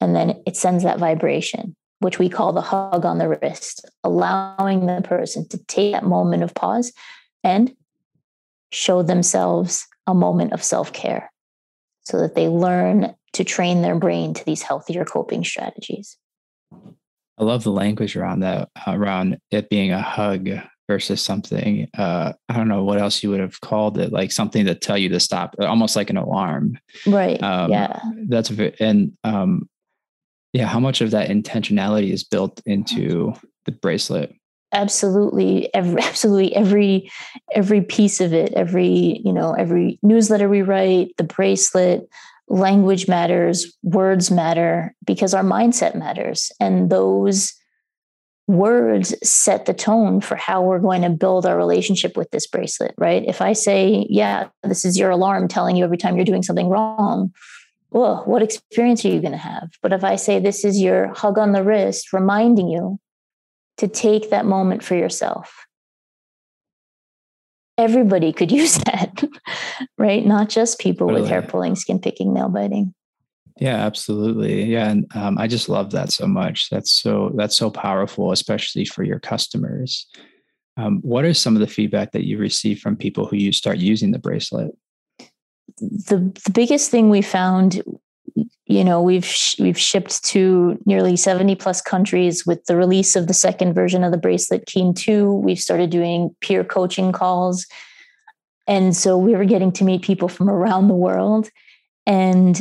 and 0.00 0.14
then 0.14 0.42
it 0.46 0.56
sends 0.56 0.84
that 0.84 0.98
vibration, 0.98 1.74
which 2.00 2.18
we 2.18 2.28
call 2.28 2.52
the 2.52 2.60
hug 2.60 3.04
on 3.04 3.18
the 3.18 3.28
wrist, 3.28 3.88
allowing 4.04 4.86
the 4.86 5.00
person 5.02 5.48
to 5.48 5.58
take 5.66 5.92
that 5.92 6.04
moment 6.04 6.42
of 6.42 6.54
pause 6.54 6.92
and 7.42 7.74
show 8.70 9.02
themselves 9.02 9.86
a 10.06 10.14
moment 10.14 10.52
of 10.52 10.62
self 10.62 10.92
care 10.92 11.32
so 12.02 12.20
that 12.20 12.34
they 12.34 12.48
learn 12.48 13.14
to 13.32 13.44
train 13.44 13.82
their 13.82 13.96
brain 13.96 14.32
to 14.34 14.44
these 14.44 14.62
healthier 14.62 15.04
coping 15.04 15.44
strategies. 15.44 16.16
I 16.72 17.44
love 17.44 17.64
the 17.64 17.72
language 17.72 18.16
around 18.16 18.40
that, 18.40 18.70
around 18.86 19.38
it 19.50 19.68
being 19.68 19.92
a 19.92 20.00
hug 20.00 20.48
versus 20.88 21.20
something. 21.20 21.88
Uh, 21.96 22.32
I 22.48 22.56
don't 22.56 22.68
know 22.68 22.84
what 22.84 22.98
else 22.98 23.22
you 23.22 23.30
would 23.30 23.40
have 23.40 23.60
called 23.60 23.98
it, 23.98 24.12
like 24.12 24.32
something 24.32 24.64
to 24.66 24.74
tell 24.74 24.96
you 24.96 25.08
to 25.10 25.20
stop, 25.20 25.54
almost 25.60 25.96
like 25.96 26.10
an 26.10 26.16
alarm. 26.16 26.78
Right. 27.06 27.42
Um, 27.42 27.70
yeah. 27.70 28.00
That's 28.28 28.50
and 28.50 29.12
um, 29.24 29.68
yeah. 30.52 30.66
How 30.66 30.80
much 30.80 31.00
of 31.00 31.10
that 31.10 31.28
intentionality 31.28 32.12
is 32.12 32.24
built 32.24 32.60
into 32.64 33.34
the 33.64 33.72
bracelet? 33.72 34.34
absolutely 34.72 35.72
every 35.74 36.02
absolutely 36.02 36.54
every 36.54 37.10
every 37.54 37.80
piece 37.80 38.20
of 38.20 38.32
it 38.32 38.52
every 38.54 39.20
you 39.24 39.32
know 39.32 39.52
every 39.52 39.98
newsletter 40.02 40.48
we 40.48 40.62
write 40.62 41.16
the 41.18 41.24
bracelet 41.24 42.08
language 42.48 43.08
matters 43.08 43.76
words 43.82 44.30
matter 44.30 44.94
because 45.04 45.34
our 45.34 45.42
mindset 45.42 45.94
matters. 45.94 46.50
And 46.60 46.90
those 46.90 47.54
words 48.46 49.14
set 49.28 49.66
the 49.66 49.74
tone 49.74 50.20
for 50.20 50.36
how 50.36 50.62
we're 50.62 50.78
going 50.78 51.02
to 51.02 51.10
build 51.10 51.44
our 51.44 51.56
relationship 51.56 52.16
with 52.16 52.30
this 52.30 52.46
bracelet 52.46 52.94
right? 52.96 53.24
If 53.26 53.42
i 53.42 53.52
say 53.52 54.06
yeah 54.08 54.48
this 54.62 54.84
is 54.84 54.96
your 54.96 55.10
alarm 55.10 55.48
telling 55.48 55.74
you 55.74 55.82
every 55.82 55.96
time 55.96 56.14
you're 56.14 56.24
doing 56.24 56.44
something 56.44 56.68
wrong 56.68 57.32
well 57.90 58.22
what 58.24 58.42
experience 58.42 59.04
are 59.04 59.08
you 59.08 59.20
going 59.20 59.32
to 59.32 59.36
have? 59.38 59.70
But 59.82 59.92
if 59.92 60.04
i 60.04 60.14
say 60.14 60.38
this 60.38 60.64
is 60.64 60.80
your 60.80 61.12
hug 61.12 61.38
on 61.38 61.50
the 61.50 61.64
wrist 61.64 62.12
reminding 62.12 62.68
you 62.68 63.00
to 63.78 63.88
take 63.88 64.30
that 64.30 64.46
moment 64.46 64.82
for 64.82 64.94
yourself. 64.94 65.66
Everybody 67.78 68.32
could 68.32 68.50
use 68.62 68.78
that, 68.78 69.24
right? 69.98 70.24
Not 70.24 70.48
just 70.48 70.78
people 70.78 71.08
totally. 71.08 71.22
with 71.22 71.30
hair 71.30 71.42
pulling, 71.42 71.76
skin 71.76 71.98
picking, 71.98 72.32
nail 72.32 72.48
biting. 72.48 72.94
Yeah, 73.58 73.76
absolutely. 73.76 74.64
Yeah, 74.64 74.90
and 74.90 75.06
um, 75.14 75.38
I 75.38 75.46
just 75.46 75.68
love 75.68 75.90
that 75.92 76.12
so 76.12 76.26
much. 76.26 76.68
That's 76.70 76.90
so 76.90 77.32
that's 77.36 77.56
so 77.56 77.70
powerful, 77.70 78.32
especially 78.32 78.84
for 78.84 79.02
your 79.02 79.18
customers. 79.18 80.06
Um, 80.76 81.00
what 81.00 81.24
are 81.24 81.32
some 81.32 81.56
of 81.56 81.60
the 81.60 81.66
feedback 81.66 82.12
that 82.12 82.26
you 82.26 82.36
receive 82.36 82.80
from 82.80 82.96
people 82.96 83.26
who 83.26 83.36
you 83.36 83.52
start 83.52 83.78
using 83.78 84.10
the 84.10 84.18
bracelet? 84.18 84.72
The 85.78 86.32
the 86.44 86.50
biggest 86.52 86.90
thing 86.90 87.08
we 87.08 87.22
found 87.22 87.82
you 88.66 88.84
know 88.84 89.00
we've 89.00 89.24
sh- 89.24 89.58
we've 89.58 89.78
shipped 89.78 90.22
to 90.24 90.78
nearly 90.84 91.16
70 91.16 91.54
plus 91.56 91.80
countries 91.80 92.46
with 92.46 92.64
the 92.66 92.76
release 92.76 93.16
of 93.16 93.26
the 93.26 93.34
second 93.34 93.74
version 93.74 94.04
of 94.04 94.12
the 94.12 94.18
bracelet 94.18 94.66
keen 94.66 94.94
2 94.94 95.32
we've 95.32 95.58
started 95.58 95.90
doing 95.90 96.34
peer 96.40 96.64
coaching 96.64 97.12
calls 97.12 97.66
and 98.66 98.96
so 98.96 99.16
we 99.16 99.34
were 99.34 99.44
getting 99.44 99.72
to 99.72 99.84
meet 99.84 100.02
people 100.02 100.28
from 100.28 100.48
around 100.50 100.88
the 100.88 100.94
world. 100.94 101.50
And 102.06 102.60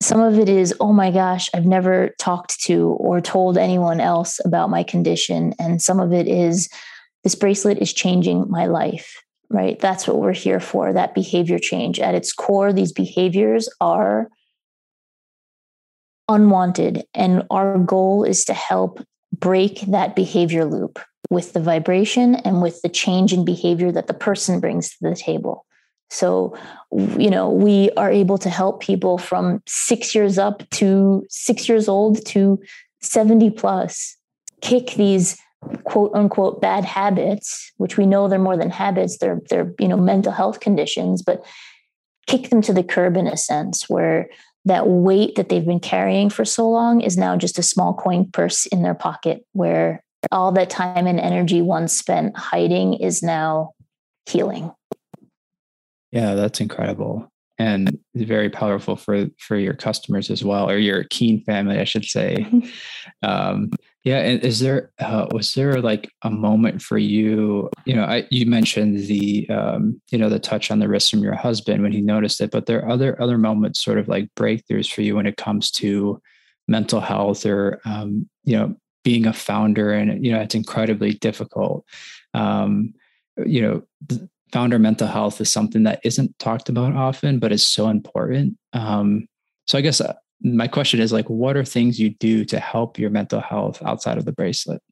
some 0.00 0.20
of 0.20 0.38
it 0.38 0.48
is 0.48 0.74
oh 0.80 0.92
my 0.92 1.12
gosh 1.12 1.48
i've 1.54 1.64
never 1.64 2.12
talked 2.18 2.60
to 2.60 2.88
or 2.98 3.20
told 3.20 3.56
anyone 3.56 4.00
else 4.00 4.40
about 4.44 4.70
my 4.70 4.82
condition. 4.82 5.54
And 5.58 5.80
some 5.80 6.00
of 6.00 6.12
it 6.12 6.26
is 6.26 6.68
this 7.22 7.34
bracelet 7.34 7.78
is 7.78 7.92
changing 7.92 8.50
my 8.50 8.66
life 8.66 9.22
right? 9.52 9.78
That's 9.78 10.08
what 10.08 10.18
we're 10.18 10.32
here 10.32 10.60
for 10.60 10.94
that 10.94 11.14
behavior 11.14 11.58
change. 11.58 12.00
At 12.00 12.14
its 12.14 12.32
core 12.32 12.72
these 12.72 12.92
behaviors 12.92 13.68
are 13.80 14.28
unwanted. 16.28 17.04
And 17.14 17.44
our 17.50 17.78
goal 17.78 18.24
is 18.24 18.44
to 18.46 18.54
help 18.54 19.04
break 19.32 19.82
that 19.82 20.16
behavior 20.16 20.64
loop 20.64 20.98
with 21.30 21.52
the 21.52 21.60
vibration 21.60 22.34
and 22.36 22.62
with 22.62 22.80
the 22.82 22.88
change 22.88 23.32
in 23.32 23.44
behavior 23.44 23.92
that 23.92 24.06
the 24.06 24.14
person 24.14 24.60
brings 24.60 24.90
to 24.90 24.96
the 25.00 25.16
table. 25.16 25.64
So, 26.10 26.54
you 26.92 27.30
know, 27.30 27.50
we 27.50 27.90
are 27.96 28.10
able 28.10 28.36
to 28.38 28.50
help 28.50 28.82
people 28.82 29.16
from 29.16 29.62
six 29.66 30.14
years 30.14 30.36
up 30.36 30.68
to 30.72 31.24
six 31.30 31.68
years 31.68 31.88
old 31.88 32.24
to 32.26 32.60
70 33.00 33.50
plus 33.50 34.16
kick 34.60 34.92
these 34.92 35.38
quote 35.84 36.12
unquote 36.14 36.60
bad 36.60 36.84
habits, 36.84 37.72
which 37.78 37.96
we 37.96 38.04
know 38.04 38.28
they're 38.28 38.38
more 38.38 38.56
than 38.56 38.70
habits, 38.70 39.18
they're, 39.18 39.40
they're, 39.48 39.72
you 39.78 39.88
know, 39.88 39.96
mental 39.96 40.32
health 40.32 40.60
conditions, 40.60 41.22
but 41.22 41.44
kick 42.26 42.50
them 42.50 42.60
to 42.62 42.72
the 42.72 42.82
curb 42.82 43.16
in 43.16 43.26
a 43.26 43.36
sense 43.36 43.88
where 43.88 44.28
that 44.64 44.86
weight 44.86 45.34
that 45.36 45.48
they've 45.48 45.66
been 45.66 45.80
carrying 45.80 46.30
for 46.30 46.44
so 46.44 46.68
long 46.68 47.00
is 47.00 47.16
now 47.16 47.36
just 47.36 47.58
a 47.58 47.62
small 47.62 47.94
coin 47.94 48.30
purse 48.30 48.66
in 48.66 48.82
their 48.82 48.94
pocket 48.94 49.44
where 49.52 50.04
all 50.30 50.52
that 50.52 50.70
time 50.70 51.06
and 51.06 51.18
energy 51.18 51.60
once 51.60 51.96
spent 51.96 52.36
hiding 52.36 52.94
is 52.94 53.22
now 53.22 53.72
healing. 54.26 54.72
Yeah 56.10 56.34
that's 56.34 56.60
incredible 56.60 57.32
and 57.58 57.98
very 58.14 58.50
powerful 58.50 58.96
for 58.96 59.26
for 59.38 59.56
your 59.56 59.74
customers 59.74 60.30
as 60.30 60.44
well 60.44 60.68
or 60.68 60.78
your 60.78 61.04
keen 61.04 61.42
family 61.44 61.78
i 61.78 61.84
should 61.84 62.04
say. 62.04 62.46
Um, 63.24 63.70
yeah 64.04 64.18
and 64.18 64.42
is 64.44 64.58
there 64.58 64.90
uh, 64.98 65.26
was 65.30 65.54
there 65.54 65.80
like 65.80 66.10
a 66.22 66.30
moment 66.30 66.82
for 66.82 66.98
you 66.98 67.70
you 67.84 67.94
know 67.94 68.04
I, 68.04 68.26
you 68.30 68.46
mentioned 68.46 68.98
the 69.06 69.48
um, 69.48 70.00
you 70.10 70.18
know 70.18 70.28
the 70.28 70.40
touch 70.40 70.70
on 70.70 70.80
the 70.80 70.88
wrist 70.88 71.10
from 71.10 71.22
your 71.22 71.34
husband 71.34 71.82
when 71.82 71.92
he 71.92 72.00
noticed 72.00 72.40
it 72.40 72.50
but 72.50 72.66
there 72.66 72.84
are 72.84 72.90
other 72.90 73.20
other 73.22 73.38
moments 73.38 73.82
sort 73.82 73.98
of 73.98 74.08
like 74.08 74.28
breakthroughs 74.36 74.92
for 74.92 75.02
you 75.02 75.14
when 75.16 75.26
it 75.26 75.36
comes 75.36 75.70
to 75.70 76.20
mental 76.66 77.00
health 77.00 77.46
or 77.46 77.80
um, 77.84 78.28
you 78.44 78.56
know 78.56 78.74
being 79.02 79.26
a 79.26 79.32
founder 79.32 79.92
and 79.92 80.24
you 80.24 80.32
know 80.32 80.40
it's 80.40 80.54
incredibly 80.54 81.14
difficult. 81.14 81.84
Um, 82.34 82.94
you 83.44 83.62
know 83.62 83.82
founder 84.52 84.78
mental 84.78 85.08
health 85.08 85.40
is 85.40 85.50
something 85.50 85.84
that 85.84 86.00
isn't 86.04 86.38
talked 86.38 86.68
about 86.68 86.94
often 86.94 87.38
but 87.38 87.52
is 87.52 87.66
so 87.66 87.88
important. 87.88 88.56
Um, 88.72 89.26
so 89.66 89.78
i 89.78 89.80
guess 89.80 90.00
uh, 90.00 90.14
my 90.42 90.68
question 90.68 91.00
is 91.00 91.12
like 91.12 91.28
what 91.28 91.56
are 91.56 91.64
things 91.64 92.00
you 92.00 92.10
do 92.10 92.44
to 92.44 92.58
help 92.58 92.98
your 92.98 93.10
mental 93.10 93.40
health 93.40 93.82
outside 93.84 94.18
of 94.18 94.24
the 94.24 94.32
bracelet? 94.32 94.82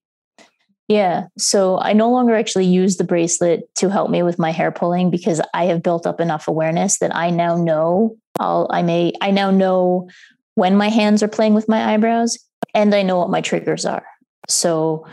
Yeah 0.88 1.26
so 1.38 1.78
i 1.80 1.92
no 1.92 2.10
longer 2.10 2.34
actually 2.34 2.66
use 2.66 2.96
the 2.96 3.04
bracelet 3.04 3.72
to 3.76 3.90
help 3.90 4.10
me 4.10 4.22
with 4.22 4.38
my 4.38 4.50
hair 4.50 4.72
pulling 4.72 5.10
because 5.10 5.40
i 5.54 5.66
have 5.66 5.82
built 5.82 6.06
up 6.06 6.20
enough 6.20 6.48
awareness 6.48 6.98
that 6.98 7.14
i 7.14 7.30
now 7.30 7.56
know 7.56 8.16
I'll, 8.38 8.68
i 8.70 8.82
may 8.82 9.12
i 9.20 9.30
now 9.30 9.50
know 9.50 10.08
when 10.54 10.76
my 10.76 10.88
hands 10.88 11.22
are 11.22 11.28
playing 11.28 11.54
with 11.54 11.68
my 11.68 11.94
eyebrows 11.94 12.38
and 12.74 12.94
i 12.94 13.02
know 13.02 13.18
what 13.18 13.30
my 13.30 13.40
triggers 13.40 13.84
are 13.84 14.04
so 14.48 15.06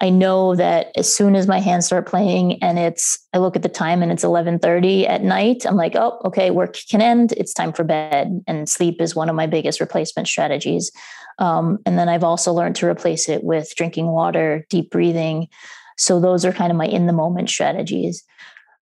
I 0.00 0.08
know 0.08 0.54
that 0.54 0.92
as 0.96 1.12
soon 1.12 1.34
as 1.34 1.48
my 1.48 1.58
hands 1.58 1.86
start 1.86 2.06
playing 2.06 2.62
and 2.62 2.78
it's 2.78 3.18
I 3.34 3.38
look 3.38 3.56
at 3.56 3.62
the 3.62 3.68
time 3.68 4.02
and 4.02 4.12
it's 4.12 4.22
11:30 4.22 5.08
at 5.08 5.24
night, 5.24 5.66
I'm 5.66 5.76
like, 5.76 5.96
"Oh, 5.96 6.20
okay, 6.26 6.50
work 6.50 6.76
can 6.88 7.02
end. 7.02 7.32
It's 7.32 7.52
time 7.52 7.72
for 7.72 7.82
bed." 7.82 8.40
And 8.46 8.68
sleep 8.68 9.00
is 9.00 9.16
one 9.16 9.28
of 9.28 9.34
my 9.34 9.46
biggest 9.46 9.80
replacement 9.80 10.28
strategies. 10.28 10.92
Um, 11.38 11.78
and 11.86 11.98
then 11.98 12.08
I've 12.08 12.24
also 12.24 12.52
learned 12.52 12.76
to 12.76 12.86
replace 12.86 13.28
it 13.28 13.42
with 13.42 13.74
drinking 13.74 14.12
water, 14.12 14.64
deep 14.70 14.90
breathing. 14.90 15.48
So 15.96 16.20
those 16.20 16.44
are 16.44 16.52
kind 16.52 16.70
of 16.70 16.78
my 16.78 16.86
in 16.86 17.06
the 17.06 17.12
moment 17.12 17.50
strategies 17.50 18.24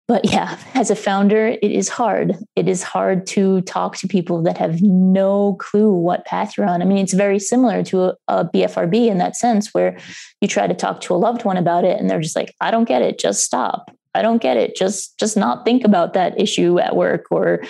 but 0.08 0.24
yeah, 0.24 0.58
as 0.74 0.90
a 0.90 0.96
founder, 0.96 1.46
it 1.46 1.70
is 1.70 1.88
hard. 1.88 2.36
It 2.56 2.66
is 2.66 2.82
hard 2.82 3.26
to 3.28 3.60
talk 3.60 3.96
to 3.98 4.08
people 4.08 4.42
that 4.42 4.58
have 4.58 4.82
no 4.82 5.54
clue 5.54 5.92
what 5.92 6.24
path 6.24 6.56
you're 6.56 6.66
on. 6.66 6.82
I 6.82 6.86
mean, 6.86 6.98
it's 6.98 7.12
very 7.12 7.38
similar 7.38 7.84
to 7.84 8.04
a, 8.04 8.14
a, 8.26 8.44
BFRB 8.46 9.08
in 9.08 9.18
that 9.18 9.36
sense, 9.36 9.72
where 9.72 9.98
you 10.40 10.48
try 10.48 10.66
to 10.66 10.74
talk 10.74 11.02
to 11.02 11.14
a 11.14 11.16
loved 11.16 11.44
one 11.44 11.58
about 11.58 11.84
it, 11.84 12.00
and 12.00 12.10
they're 12.10 12.20
just 12.20 12.36
like, 12.36 12.54
"I 12.60 12.70
don't 12.70 12.88
get 12.88 13.02
it. 13.02 13.18
Just 13.18 13.44
stop. 13.44 13.94
I 14.14 14.22
don't 14.22 14.42
get 14.42 14.56
it. 14.56 14.74
Just 14.74 15.18
just 15.20 15.36
not 15.36 15.64
think 15.64 15.84
about 15.84 16.14
that 16.14 16.40
issue 16.40 16.80
at 16.80 16.96
work, 16.96 17.26
or 17.30 17.62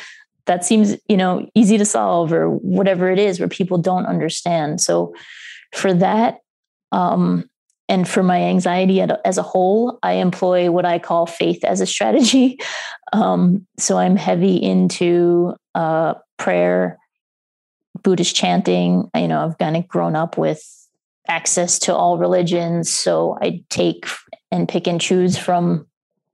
that 0.46 0.64
seems 0.64 0.96
you 1.08 1.16
know 1.16 1.46
easy 1.54 1.76
to 1.76 1.84
solve, 1.84 2.32
or 2.32 2.48
whatever 2.48 3.10
it 3.10 3.18
is, 3.18 3.40
where 3.40 3.48
people 3.48 3.78
don't 3.78 4.06
understand." 4.06 4.80
So, 4.80 5.12
for 5.74 5.92
that, 5.94 6.38
um, 6.92 7.50
and 7.88 8.06
for 8.06 8.22
my 8.22 8.42
anxiety 8.42 9.00
as 9.00 9.38
a 9.38 9.42
whole, 9.42 9.98
I 10.02 10.14
employ 10.14 10.70
what 10.70 10.84
I 10.84 10.98
call 10.98 11.26
faith 11.26 11.64
as 11.64 11.80
a 11.80 11.86
strategy. 11.86 12.58
Um, 13.10 13.66
so 13.78 13.96
I'm 13.96 14.16
heavy 14.16 14.56
into 14.56 15.54
uh, 15.74 16.12
prayer, 16.36 16.98
Buddhist 18.02 18.36
chanting. 18.36 19.08
You 19.14 19.28
know, 19.28 19.46
I've 19.46 19.56
kind 19.56 19.78
of 19.78 19.88
grown 19.88 20.14
up 20.14 20.36
with 20.36 20.62
access 21.26 21.78
to 21.78 21.94
all 21.94 22.18
religions. 22.18 22.92
So 22.92 23.38
I 23.40 23.64
take 23.70 24.04
and 24.52 24.68
pick 24.68 24.86
and 24.86 25.00
choose 25.00 25.38
from 25.38 25.86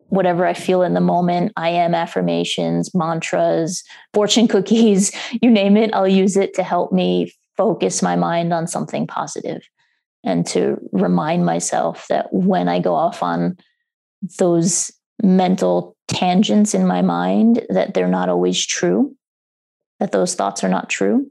whatever 0.08 0.44
I 0.44 0.54
feel 0.54 0.82
in 0.82 0.94
the 0.94 1.00
moment. 1.00 1.52
I 1.56 1.68
am 1.68 1.94
affirmations, 1.94 2.92
mantras, 2.92 3.84
fortune 4.12 4.48
cookies, 4.48 5.12
you 5.40 5.52
name 5.52 5.76
it. 5.76 5.94
I'll 5.94 6.08
use 6.08 6.36
it 6.36 6.54
to 6.54 6.64
help 6.64 6.90
me 6.90 7.32
focus 7.56 8.02
my 8.02 8.16
mind 8.16 8.52
on 8.52 8.66
something 8.66 9.06
positive 9.06 9.62
and 10.24 10.46
to 10.48 10.76
remind 10.92 11.44
myself 11.44 12.06
that 12.08 12.32
when 12.32 12.68
I 12.68 12.80
go 12.80 12.94
off 12.94 13.22
on 13.22 13.56
those 14.38 14.90
mental 15.22 15.96
tangents 16.08 16.74
in 16.74 16.86
my 16.86 17.02
mind 17.02 17.64
that 17.68 17.94
they're 17.94 18.08
not 18.08 18.28
always 18.28 18.64
true 18.64 19.14
that 20.00 20.12
those 20.12 20.34
thoughts 20.34 20.64
are 20.64 20.68
not 20.68 20.90
true. 20.90 21.30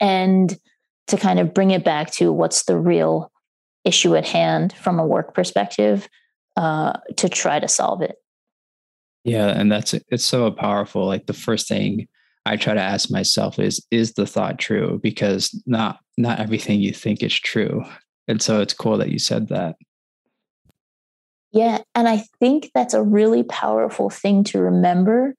And 0.00 0.54
to 1.06 1.16
kind 1.16 1.38
of 1.38 1.54
bring 1.54 1.70
it 1.70 1.84
back 1.84 2.10
to 2.12 2.32
what's 2.32 2.64
the 2.64 2.76
real 2.76 3.30
issue 3.84 4.16
at 4.16 4.26
hand 4.26 4.72
from 4.72 4.98
a 4.98 5.06
work 5.06 5.34
perspective 5.34 6.08
uh, 6.56 6.94
to 7.16 7.28
try 7.28 7.60
to 7.60 7.68
solve 7.68 8.02
it. 8.02 8.16
Yeah 9.24 9.48
and 9.48 9.72
that's 9.72 9.94
it's 10.08 10.24
so 10.24 10.50
powerful 10.50 11.06
like 11.06 11.26
the 11.26 11.32
first 11.32 11.66
thing 11.66 12.06
I 12.46 12.56
try 12.56 12.74
to 12.74 12.80
ask 12.80 13.10
myself 13.10 13.58
is 13.58 13.84
is 13.90 14.12
the 14.14 14.26
thought 14.26 14.58
true 14.58 15.00
because 15.02 15.60
not 15.66 15.98
not 16.16 16.38
everything 16.38 16.80
you 16.80 16.92
think 16.92 17.22
is 17.22 17.34
true. 17.34 17.84
And 18.28 18.40
so 18.40 18.60
it's 18.60 18.72
cool 18.72 18.98
that 18.98 19.10
you 19.10 19.18
said 19.18 19.48
that. 19.48 19.76
Yeah, 21.52 21.78
and 21.94 22.08
I 22.08 22.24
think 22.38 22.70
that's 22.74 22.94
a 22.94 23.02
really 23.02 23.42
powerful 23.42 24.10
thing 24.10 24.44
to 24.44 24.60
remember 24.60 25.34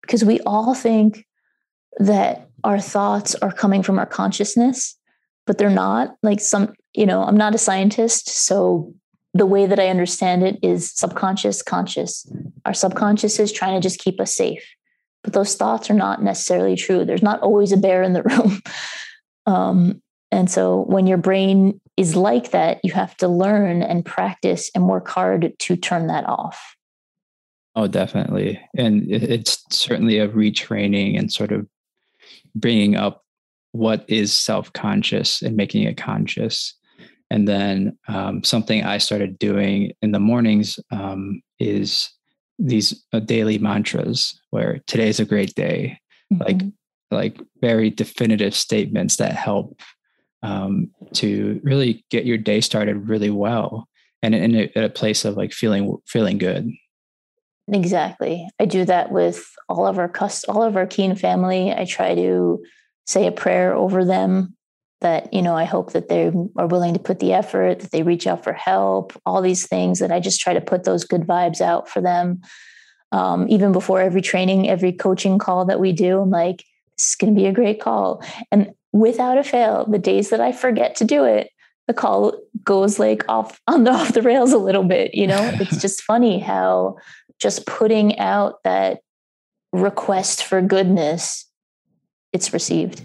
because 0.00 0.24
we 0.24 0.40
all 0.40 0.74
think 0.74 1.26
that 1.98 2.48
our 2.64 2.78
thoughts 2.78 3.34
are 3.36 3.52
coming 3.52 3.82
from 3.82 3.98
our 3.98 4.06
consciousness, 4.06 4.96
but 5.46 5.58
they're 5.58 5.70
not. 5.70 6.14
Like 6.22 6.40
some, 6.40 6.74
you 6.94 7.06
know, 7.06 7.22
I'm 7.22 7.36
not 7.36 7.54
a 7.54 7.58
scientist, 7.58 8.28
so 8.28 8.94
the 9.34 9.46
way 9.46 9.66
that 9.66 9.80
I 9.80 9.88
understand 9.88 10.42
it 10.42 10.58
is 10.62 10.90
subconscious, 10.92 11.62
conscious. 11.62 12.30
Our 12.64 12.74
subconscious 12.74 13.38
is 13.38 13.52
trying 13.52 13.74
to 13.74 13.86
just 13.86 14.00
keep 14.00 14.20
us 14.20 14.34
safe 14.34 14.64
but 15.26 15.32
those 15.32 15.56
thoughts 15.56 15.90
are 15.90 15.94
not 15.94 16.22
necessarily 16.22 16.76
true. 16.76 17.04
There's 17.04 17.22
not 17.22 17.40
always 17.40 17.72
a 17.72 17.76
bear 17.76 18.04
in 18.04 18.12
the 18.12 18.22
room. 18.22 18.60
um, 19.44 20.00
and 20.30 20.48
so 20.48 20.82
when 20.82 21.08
your 21.08 21.18
brain 21.18 21.80
is 21.96 22.14
like 22.14 22.52
that, 22.52 22.78
you 22.84 22.92
have 22.92 23.16
to 23.16 23.26
learn 23.26 23.82
and 23.82 24.04
practice 24.04 24.70
and 24.72 24.88
work 24.88 25.08
hard 25.08 25.52
to 25.58 25.76
turn 25.76 26.06
that 26.06 26.28
off. 26.28 26.76
Oh, 27.74 27.88
definitely. 27.88 28.60
And 28.76 29.02
it's 29.10 29.64
certainly 29.70 30.18
a 30.18 30.28
retraining 30.28 31.18
and 31.18 31.32
sort 31.32 31.50
of 31.50 31.66
bringing 32.54 32.94
up 32.94 33.24
what 33.72 34.04
is 34.06 34.32
self 34.32 34.72
conscious 34.72 35.42
and 35.42 35.56
making 35.56 35.82
it 35.82 35.96
conscious. 35.96 36.72
And 37.30 37.48
then 37.48 37.98
um, 38.06 38.44
something 38.44 38.84
I 38.84 38.98
started 38.98 39.40
doing 39.40 39.92
in 40.02 40.12
the 40.12 40.20
mornings 40.20 40.78
um, 40.92 41.42
is 41.58 42.10
these 42.58 43.04
uh, 43.12 43.20
daily 43.20 43.58
mantras 43.58 44.40
where 44.50 44.80
today's 44.86 45.20
a 45.20 45.24
great 45.24 45.54
day. 45.54 45.98
Mm-hmm. 46.32 46.42
like 46.42 46.72
like 47.12 47.40
very 47.60 47.88
definitive 47.88 48.52
statements 48.52 49.16
that 49.16 49.32
help 49.32 49.80
um, 50.42 50.90
to 51.14 51.60
really 51.62 52.04
get 52.10 52.24
your 52.24 52.36
day 52.36 52.60
started 52.60 53.08
really 53.08 53.30
well 53.30 53.88
and 54.22 54.34
in 54.34 54.54
a, 54.56 54.72
a 54.74 54.88
place 54.88 55.24
of 55.24 55.36
like 55.36 55.52
feeling 55.52 55.96
feeling 56.06 56.38
good. 56.38 56.70
Exactly. 57.72 58.48
I 58.60 58.64
do 58.64 58.84
that 58.84 59.10
with 59.10 59.44
all 59.68 59.86
of 59.86 59.98
our 59.98 60.08
cust- 60.08 60.48
all 60.48 60.62
of 60.62 60.76
our 60.76 60.86
keen 60.86 61.14
family. 61.14 61.72
I 61.72 61.84
try 61.84 62.14
to 62.14 62.62
say 63.06 63.26
a 63.26 63.32
prayer 63.32 63.74
over 63.74 64.04
them 64.04 64.56
that 65.00 65.32
you 65.32 65.42
know 65.42 65.54
i 65.54 65.64
hope 65.64 65.92
that 65.92 66.08
they 66.08 66.32
are 66.56 66.66
willing 66.66 66.94
to 66.94 67.00
put 67.00 67.18
the 67.18 67.32
effort 67.32 67.80
that 67.80 67.90
they 67.90 68.02
reach 68.02 68.26
out 68.26 68.42
for 68.42 68.52
help 68.52 69.12
all 69.26 69.42
these 69.42 69.66
things 69.66 69.98
that 69.98 70.12
i 70.12 70.20
just 70.20 70.40
try 70.40 70.54
to 70.54 70.60
put 70.60 70.84
those 70.84 71.04
good 71.04 71.22
vibes 71.22 71.60
out 71.60 71.88
for 71.88 72.00
them. 72.00 72.40
Um, 73.12 73.46
even 73.48 73.70
before 73.70 74.00
every 74.00 74.20
training 74.20 74.68
every 74.68 74.92
coaching 74.92 75.38
call 75.38 75.64
that 75.66 75.80
we 75.80 75.92
do 75.92 76.20
i'm 76.20 76.30
like 76.30 76.64
this 76.96 77.10
is 77.10 77.16
going 77.16 77.34
to 77.34 77.38
be 77.38 77.46
a 77.46 77.52
great 77.52 77.78
call. 77.80 78.24
And 78.50 78.72
without 78.92 79.36
a 79.36 79.44
fail 79.44 79.86
the 79.86 79.98
days 79.98 80.30
that 80.30 80.40
i 80.40 80.50
forget 80.50 80.96
to 80.96 81.04
do 81.04 81.24
it 81.24 81.50
the 81.86 81.94
call 81.94 82.34
goes 82.64 82.98
like 82.98 83.24
off 83.28 83.60
on 83.68 83.84
the 83.84 83.92
off 83.92 84.12
the 84.12 84.22
rails 84.22 84.52
a 84.52 84.58
little 84.58 84.84
bit 84.84 85.14
you 85.14 85.26
know? 85.26 85.52
It's 85.60 85.80
just 85.80 86.02
funny 86.02 86.38
how 86.40 86.96
just 87.38 87.66
putting 87.66 88.18
out 88.18 88.62
that 88.64 89.00
request 89.72 90.42
for 90.42 90.60
goodness 90.62 91.44
it's 92.32 92.52
received 92.52 93.02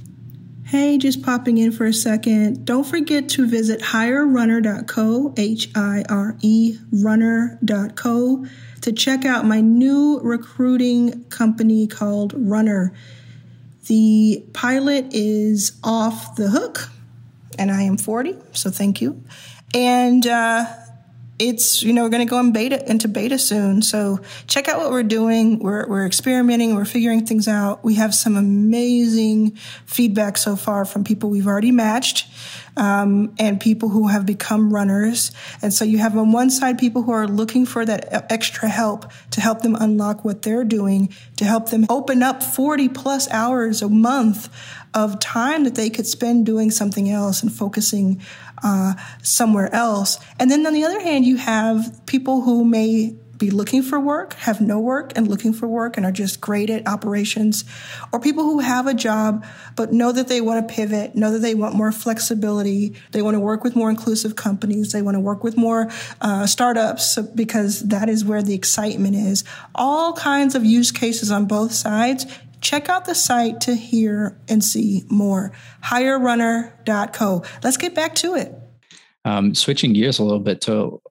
Hey, 0.72 0.98
just 0.98 1.22
popping 1.22 1.58
in 1.58 1.74
for 1.74 1.86
a 1.86 1.94
second. 1.94 2.64
Don't 2.64 2.86
forget 2.86 3.28
to 3.32 3.46
visit 3.46 3.82
hirerunner.co, 3.82 5.34
H 5.36 5.70
I 5.76 6.06
R 6.08 6.38
E 6.42 6.78
runner.co, 6.94 8.46
to 8.80 8.92
check 8.94 9.26
out 9.26 9.44
my 9.44 9.60
new 9.60 10.22
recruiting 10.22 11.26
company 11.26 11.88
called 11.88 12.34
Runner. 12.38 12.94
The 13.88 14.46
pilot 14.54 15.08
is 15.12 15.78
off 15.84 16.38
the 16.38 16.48
hook, 16.48 16.90
and 17.60 17.70
I 17.70 17.82
am 17.82 17.98
40, 17.98 18.38
so 18.54 18.70
thank 18.70 19.02
you. 19.02 19.22
And 19.74 20.26
uh, 20.26 20.74
it's 21.42 21.82
you 21.82 21.92
know 21.92 22.04
we're 22.04 22.10
going 22.10 22.26
to 22.26 22.30
go 22.30 22.40
in 22.40 22.52
beta 22.52 22.88
into 22.90 23.08
beta 23.08 23.40
soon. 23.40 23.82
So 23.82 24.20
check 24.48 24.68
out 24.68 24.78
what 24.78 24.92
we're 24.92 25.04
doing. 25.04 25.60
We're, 25.60 25.88
we're 25.88 26.06
experimenting 26.06 26.76
we're 26.76 26.86
figuring 26.86 27.26
things 27.26 27.48
out. 27.48 27.84
We 27.84 27.96
have 27.96 28.14
some 28.14 28.36
amazing 28.36 29.58
feedback 29.86 30.38
so 30.38 30.56
far 30.56 30.86
from 30.86 31.04
people 31.04 31.30
we've 31.30 31.48
already 31.48 31.72
matched 31.72 32.28
um, 32.78 33.34
and 33.38 33.60
people 33.60 33.90
who 33.90 34.08
have 34.08 34.26
become 34.26 34.74
runners 34.74 35.32
and 35.62 35.74
so 35.74 35.86
you 35.86 35.98
have 35.98 36.18
on 36.18 36.32
one 36.32 36.50
side 36.50 36.78
people 36.78 37.04
who 37.04 37.12
are 37.12 37.28
looking 37.28 37.66
for 37.66 37.86
that 37.86 38.32
extra 38.32 38.70
help 38.70 39.12
to 39.32 39.42
help 39.42 39.62
them 39.62 39.76
unlock 39.76 40.24
what 40.24 40.42
they're 40.42 40.64
doing 40.64 41.14
to 41.36 41.46
help 41.46 41.70
them 41.70 41.86
open 41.90 42.24
up 42.24 42.44
40 42.44 42.90
plus 42.90 43.30
hours 43.30 43.82
a 43.82 43.90
month 43.90 44.50
of 44.94 45.20
time 45.20 45.64
that 45.64 45.76
they 45.76 45.90
could 45.90 46.06
spend 46.06 46.46
doing 46.46 46.70
something 46.72 47.10
else 47.10 47.42
and 47.42 47.52
focusing 47.52 48.22
uh, 48.64 48.94
somewhere 49.24 49.74
else. 49.74 50.20
And 50.40 50.52
then 50.52 50.66
on 50.66 50.74
the 50.74 50.84
other 50.84 51.00
hand, 51.00 51.26
you 51.26 51.38
have 51.38 52.06
people 52.06 52.42
who 52.42 52.66
may 52.66 53.16
be 53.42 53.50
looking 53.50 53.82
for 53.82 54.00
work, 54.00 54.34
have 54.36 54.62
no 54.62 54.80
work, 54.80 55.12
and 55.16 55.28
looking 55.28 55.52
for 55.52 55.68
work 55.68 55.98
and 55.98 56.06
are 56.06 56.12
just 56.12 56.40
great 56.40 56.70
at 56.70 56.88
operations, 56.88 57.66
or 58.14 58.20
people 58.20 58.44
who 58.44 58.60
have 58.60 58.88
a 58.88 58.94
job 58.94 59.44
but 59.76 59.92
know 59.92 60.12
that 60.12 60.28
they 60.28 60.40
want 60.40 60.66
to 60.66 60.74
pivot, 60.74 61.16
know 61.16 61.32
that 61.32 61.40
they 61.40 61.56
want 61.56 61.76
more 61.76 61.92
flexibility, 61.92 62.96
they 63.12 63.22
want 63.22 63.36
to 63.36 63.40
work 63.40 63.64
with 63.64 63.76
more 63.76 63.90
inclusive 63.90 64.36
companies, 64.36 64.92
they 64.92 65.02
want 65.02 65.16
to 65.16 65.20
work 65.20 65.44
with 65.44 65.58
more 65.58 65.90
uh, 66.22 66.46
startups 66.46 67.18
because 67.34 67.82
that 67.88 68.08
is 68.08 68.24
where 68.24 68.44
the 68.44 68.54
excitement 68.54 69.16
is. 69.16 69.44
All 69.74 70.14
kinds 70.14 70.54
of 70.54 70.64
use 70.64 70.92
cases 70.92 71.32
on 71.32 71.46
both 71.46 71.74
sides 71.74 72.26
check 72.62 72.90
out 72.90 73.06
the 73.06 73.16
site 73.16 73.62
to 73.62 73.74
hear 73.76 74.40
and 74.48 74.64
see 74.64 75.04
more. 75.10 75.52
HireRunner.co. 75.84 77.44
Let's 77.64 77.78
get 77.78 77.96
back 77.96 78.14
to 78.16 78.36
it. 78.36 78.54
Um, 79.26 79.56
switching 79.56 79.94
gears 79.94 80.20
a 80.20 80.24
little 80.24 80.40
bit 80.40 80.62
to 80.62 81.02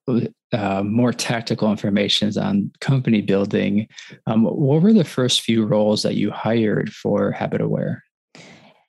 uh, 0.52 0.82
more 0.82 1.12
tactical 1.12 1.70
information 1.70 2.36
on 2.38 2.70
company 2.80 3.20
building. 3.20 3.86
Um, 4.26 4.44
what 4.44 4.82
were 4.82 4.92
the 4.92 5.04
first 5.04 5.42
few 5.42 5.64
roles 5.64 6.02
that 6.02 6.14
you 6.14 6.30
hired 6.30 6.92
for 6.92 7.30
Habit 7.30 7.60
Aware? 7.60 8.04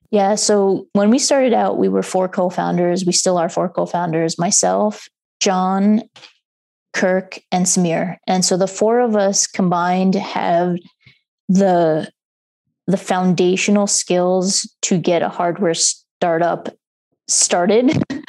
Yeah, 0.10 0.36
so 0.36 0.88
when 0.94 1.10
we 1.10 1.20
started 1.20 1.54
out, 1.54 1.78
we 1.78 1.88
were 1.88 2.04
four 2.04 2.28
co 2.28 2.50
founders. 2.50 3.06
We 3.06 3.14
still 3.14 3.38
are 3.38 3.50
four 3.50 3.70
co 3.70 3.86
founders 3.86 4.38
myself, 4.38 5.08
John, 5.40 6.02
Kirk, 6.94 7.40
and 7.52 7.66
Samir. 7.66 8.18
And 8.28 8.44
so 8.44 8.58
the 8.58 8.68
four 8.68 9.00
of 9.00 9.16
us 9.16 9.48
combined 9.48 10.16
have 10.16 10.76
the 11.48 12.12
the 12.88 12.98
foundational 12.98 13.88
skills 13.88 14.70
to 14.82 14.98
get 14.98 15.22
a 15.22 15.30
hardware 15.30 15.74
startup 15.74 16.70
started. 17.28 18.04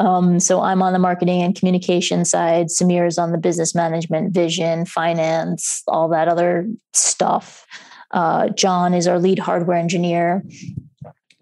um, 0.00 0.40
so 0.40 0.62
I'm 0.62 0.82
on 0.82 0.94
the 0.94 0.98
marketing 0.98 1.42
and 1.42 1.54
communication 1.54 2.24
side. 2.24 2.68
Samir 2.68 3.06
is 3.06 3.18
on 3.18 3.32
the 3.32 3.38
business 3.38 3.74
management, 3.74 4.32
vision, 4.32 4.86
finance, 4.86 5.82
all 5.86 6.08
that 6.08 6.26
other 6.26 6.66
stuff. 6.94 7.66
Uh, 8.12 8.48
John 8.48 8.94
is 8.94 9.06
our 9.06 9.18
lead 9.18 9.38
hardware 9.38 9.76
engineer, 9.76 10.42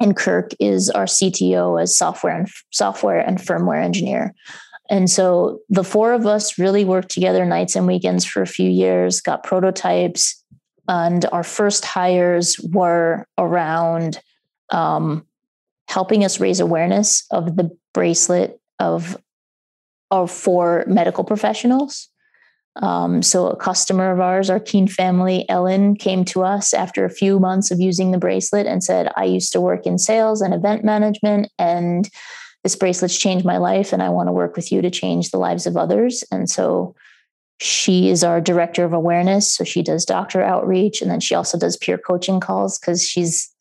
and 0.00 0.16
Kirk 0.16 0.50
is 0.58 0.90
our 0.90 1.04
CTO 1.04 1.80
as 1.80 1.96
software 1.96 2.36
and 2.36 2.48
software 2.70 3.20
and 3.20 3.38
firmware 3.38 3.82
engineer. 3.82 4.34
And 4.90 5.08
so 5.08 5.60
the 5.68 5.84
four 5.84 6.12
of 6.12 6.26
us 6.26 6.58
really 6.58 6.84
worked 6.84 7.12
together 7.12 7.44
nights 7.44 7.76
and 7.76 7.86
weekends 7.86 8.24
for 8.24 8.42
a 8.42 8.46
few 8.46 8.68
years, 8.68 9.20
got 9.20 9.44
prototypes, 9.44 10.42
and 10.88 11.24
our 11.30 11.44
first 11.44 11.84
hires 11.84 12.58
were 12.72 13.24
around 13.38 14.20
um, 14.70 15.24
helping 15.86 16.24
us 16.24 16.40
raise 16.40 16.58
awareness 16.58 17.24
of 17.30 17.56
the 17.56 17.70
bracelet 17.94 18.60
of, 18.78 19.16
of 20.10 20.30
for 20.30 20.84
medical 20.86 21.24
professionals. 21.24 22.08
Um, 22.80 23.22
so 23.22 23.48
a 23.48 23.56
customer 23.56 24.12
of 24.12 24.20
ours, 24.20 24.50
our 24.50 24.60
Keen 24.60 24.86
family, 24.86 25.48
Ellen, 25.48 25.96
came 25.96 26.24
to 26.26 26.44
us 26.44 26.72
after 26.72 27.04
a 27.04 27.10
few 27.10 27.40
months 27.40 27.72
of 27.72 27.80
using 27.80 28.12
the 28.12 28.18
bracelet 28.18 28.66
and 28.66 28.84
said, 28.84 29.10
"I 29.16 29.24
used 29.24 29.52
to 29.52 29.60
work 29.60 29.84
in 29.84 29.98
sales 29.98 30.40
and 30.40 30.54
event 30.54 30.84
management, 30.84 31.50
and 31.58 32.08
this 32.62 32.76
bracelet's 32.76 33.18
changed 33.18 33.44
my 33.44 33.56
life, 33.56 33.92
and 33.92 34.00
I 34.00 34.10
want 34.10 34.28
to 34.28 34.32
work 34.32 34.54
with 34.54 34.70
you 34.70 34.80
to 34.82 34.90
change 34.90 35.30
the 35.30 35.38
lives 35.38 35.66
of 35.66 35.76
others." 35.76 36.22
And 36.30 36.48
so 36.48 36.94
she 37.60 38.10
is 38.10 38.22
our 38.22 38.40
director 38.40 38.84
of 38.84 38.92
awareness. 38.92 39.52
So 39.52 39.64
she 39.64 39.82
does 39.82 40.04
doctor 40.04 40.40
outreach, 40.40 41.02
and 41.02 41.10
then 41.10 41.20
she 41.20 41.34
also 41.34 41.58
does 41.58 41.76
peer 41.76 41.98
coaching 41.98 42.38
calls 42.38 42.78
because 42.78 43.02
she's 43.02 43.52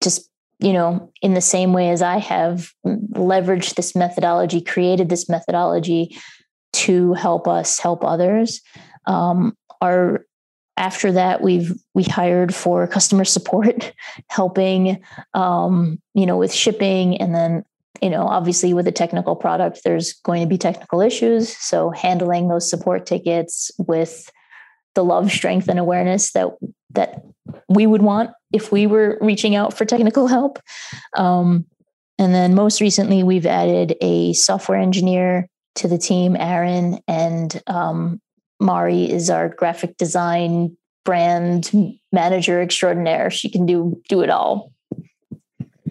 just 0.00 0.28
you 0.62 0.72
know, 0.72 1.10
in 1.20 1.34
the 1.34 1.40
same 1.40 1.72
way 1.72 1.90
as 1.90 2.02
I 2.02 2.18
have 2.18 2.70
leveraged 2.86 3.74
this 3.74 3.96
methodology, 3.96 4.60
created 4.60 5.08
this 5.08 5.28
methodology 5.28 6.16
to 6.74 7.14
help 7.14 7.48
us 7.48 7.78
help 7.78 8.04
others. 8.04 8.60
Um, 9.06 9.56
our 9.80 10.24
after 10.76 11.12
that 11.12 11.42
we've 11.42 11.74
we 11.94 12.02
hired 12.02 12.54
for 12.54 12.86
customer 12.86 13.24
support 13.24 13.92
helping 14.30 15.02
um, 15.34 16.00
you 16.14 16.24
know 16.24 16.38
with 16.38 16.52
shipping 16.52 17.20
and 17.20 17.34
then 17.34 17.64
you 18.00 18.08
know 18.08 18.22
obviously 18.22 18.72
with 18.72 18.86
a 18.86 18.92
technical 18.92 19.36
product 19.36 19.80
there's 19.84 20.14
going 20.14 20.40
to 20.40 20.48
be 20.48 20.56
technical 20.56 21.00
issues 21.00 21.54
so 21.56 21.90
handling 21.90 22.48
those 22.48 22.68
support 22.68 23.04
tickets 23.04 23.70
with 23.78 24.30
the 24.94 25.04
love 25.04 25.30
strength 25.30 25.68
and 25.68 25.78
awareness 25.78 26.32
that 26.32 26.48
that 26.90 27.22
we 27.68 27.86
would 27.86 28.02
want 28.02 28.30
if 28.52 28.70
we 28.70 28.86
were 28.86 29.18
reaching 29.20 29.54
out 29.54 29.76
for 29.76 29.84
technical 29.84 30.26
help 30.26 30.58
um, 31.16 31.64
and 32.18 32.34
then 32.34 32.54
most 32.54 32.80
recently 32.80 33.22
we've 33.22 33.46
added 33.46 33.96
a 34.00 34.32
software 34.34 34.78
engineer 34.78 35.48
to 35.76 35.88
the 35.88 35.98
team, 35.98 36.36
Aaron, 36.36 37.00
and 37.08 37.60
um, 37.66 38.20
Mari 38.60 39.10
is 39.10 39.30
our 39.30 39.48
graphic 39.48 39.96
design 39.96 40.76
brand 41.04 41.72
manager 42.12 42.60
extraordinaire. 42.60 43.30
She 43.30 43.50
can 43.50 43.66
do 43.66 44.00
do 44.08 44.22
it 44.22 44.30
all. 44.30 44.72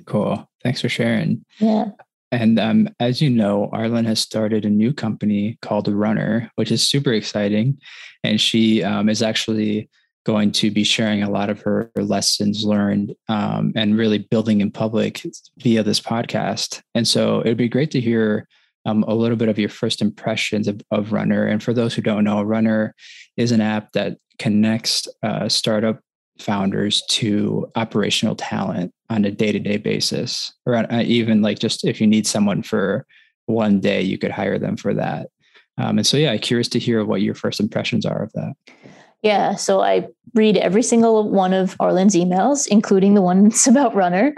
Cool. 0.06 0.48
Thanks 0.64 0.82
for 0.82 0.90
sharing. 0.90 1.44
Yeah. 1.60 1.90
And 2.32 2.60
um, 2.60 2.90
as 3.00 3.22
you 3.22 3.30
know, 3.30 3.70
Arlan 3.74 4.06
has 4.06 4.22
started 4.22 4.64
a 4.64 4.70
new 4.70 4.94
company 4.94 5.58
called 5.62 5.90
Runner, 5.90 6.50
which 6.56 6.72
is 6.72 6.88
super 6.88 7.12
exciting. 7.12 7.78
And 8.24 8.40
she 8.40 8.84
um, 8.84 9.10
is 9.10 9.22
actually 9.22 9.90
going 10.24 10.52
to 10.52 10.70
be 10.70 10.84
sharing 10.84 11.24
a 11.24 11.30
lot 11.30 11.50
of 11.50 11.62
her 11.62 11.92
lessons 11.96 12.64
learned 12.64 13.16
um, 13.28 13.74
and 13.76 13.98
really 13.98 14.20
building 14.20 14.62
in 14.62 14.72
public 14.72 15.26
via 15.58 15.84
this 15.84 16.00
podcast. 16.00 16.82
And 16.94 17.08
so 17.08 17.42
it'd 17.42 17.58
be 17.58 17.70
great 17.70 17.92
to 17.92 18.02
hear 18.02 18.48
um, 18.86 19.04
a 19.08 19.16
little 19.16 19.38
bit 19.38 19.50
of 19.50 19.60
your 19.60 19.70
first 19.70 20.02
impressions 20.02 20.68
of, 20.68 20.82
of, 20.92 21.12
Runner. 21.12 21.46
And 21.46 21.62
for 21.62 21.74
those 21.74 21.94
who 21.94 22.02
don't 22.02 22.24
know, 22.24 22.42
Runner 22.42 22.96
is 23.38 23.52
an 23.52 23.62
app 23.62 23.92
that 23.94 24.18
connects 24.40 25.08
uh, 25.24 25.48
startup 25.50 26.00
founders 26.40 27.04
to 27.10 27.70
operational 27.76 28.36
talent 28.36 28.92
on 29.10 29.26
a 29.26 29.32
day-to-day 29.32 29.78
basis, 29.78 30.54
or 30.66 30.76
uh, 30.76 31.02
even 31.02 31.42
like 31.42 31.60
just 31.60 31.86
if 31.86 32.02
you 32.02 32.08
need 32.08 32.26
someone 32.26 32.64
for 32.64 33.06
one 33.46 33.80
day, 33.80 34.02
you 34.02 34.18
could 34.18 34.32
hire 34.32 34.58
them 34.58 34.78
for 34.78 34.94
that. 34.94 35.30
Um, 35.78 35.98
and 35.98 36.08
so, 36.08 36.18
yeah, 36.18 36.36
curious 36.38 36.68
to 36.70 36.80
hear 36.80 37.06
what 37.06 37.22
your 37.22 37.36
first 37.36 37.60
impressions 37.60 38.06
are 38.06 38.24
of 38.24 38.32
that. 38.34 38.54
Yeah. 39.22 39.56
So 39.56 39.82
I 39.82 40.08
read 40.34 40.58
every 40.58 40.82
single 40.82 41.30
one 41.30 41.54
of 41.54 41.78
Arlan's 41.78 42.16
emails, 42.16 42.68
including 42.68 43.14
the 43.14 43.22
ones 43.22 43.68
about 43.68 43.96
Runner. 43.96 44.36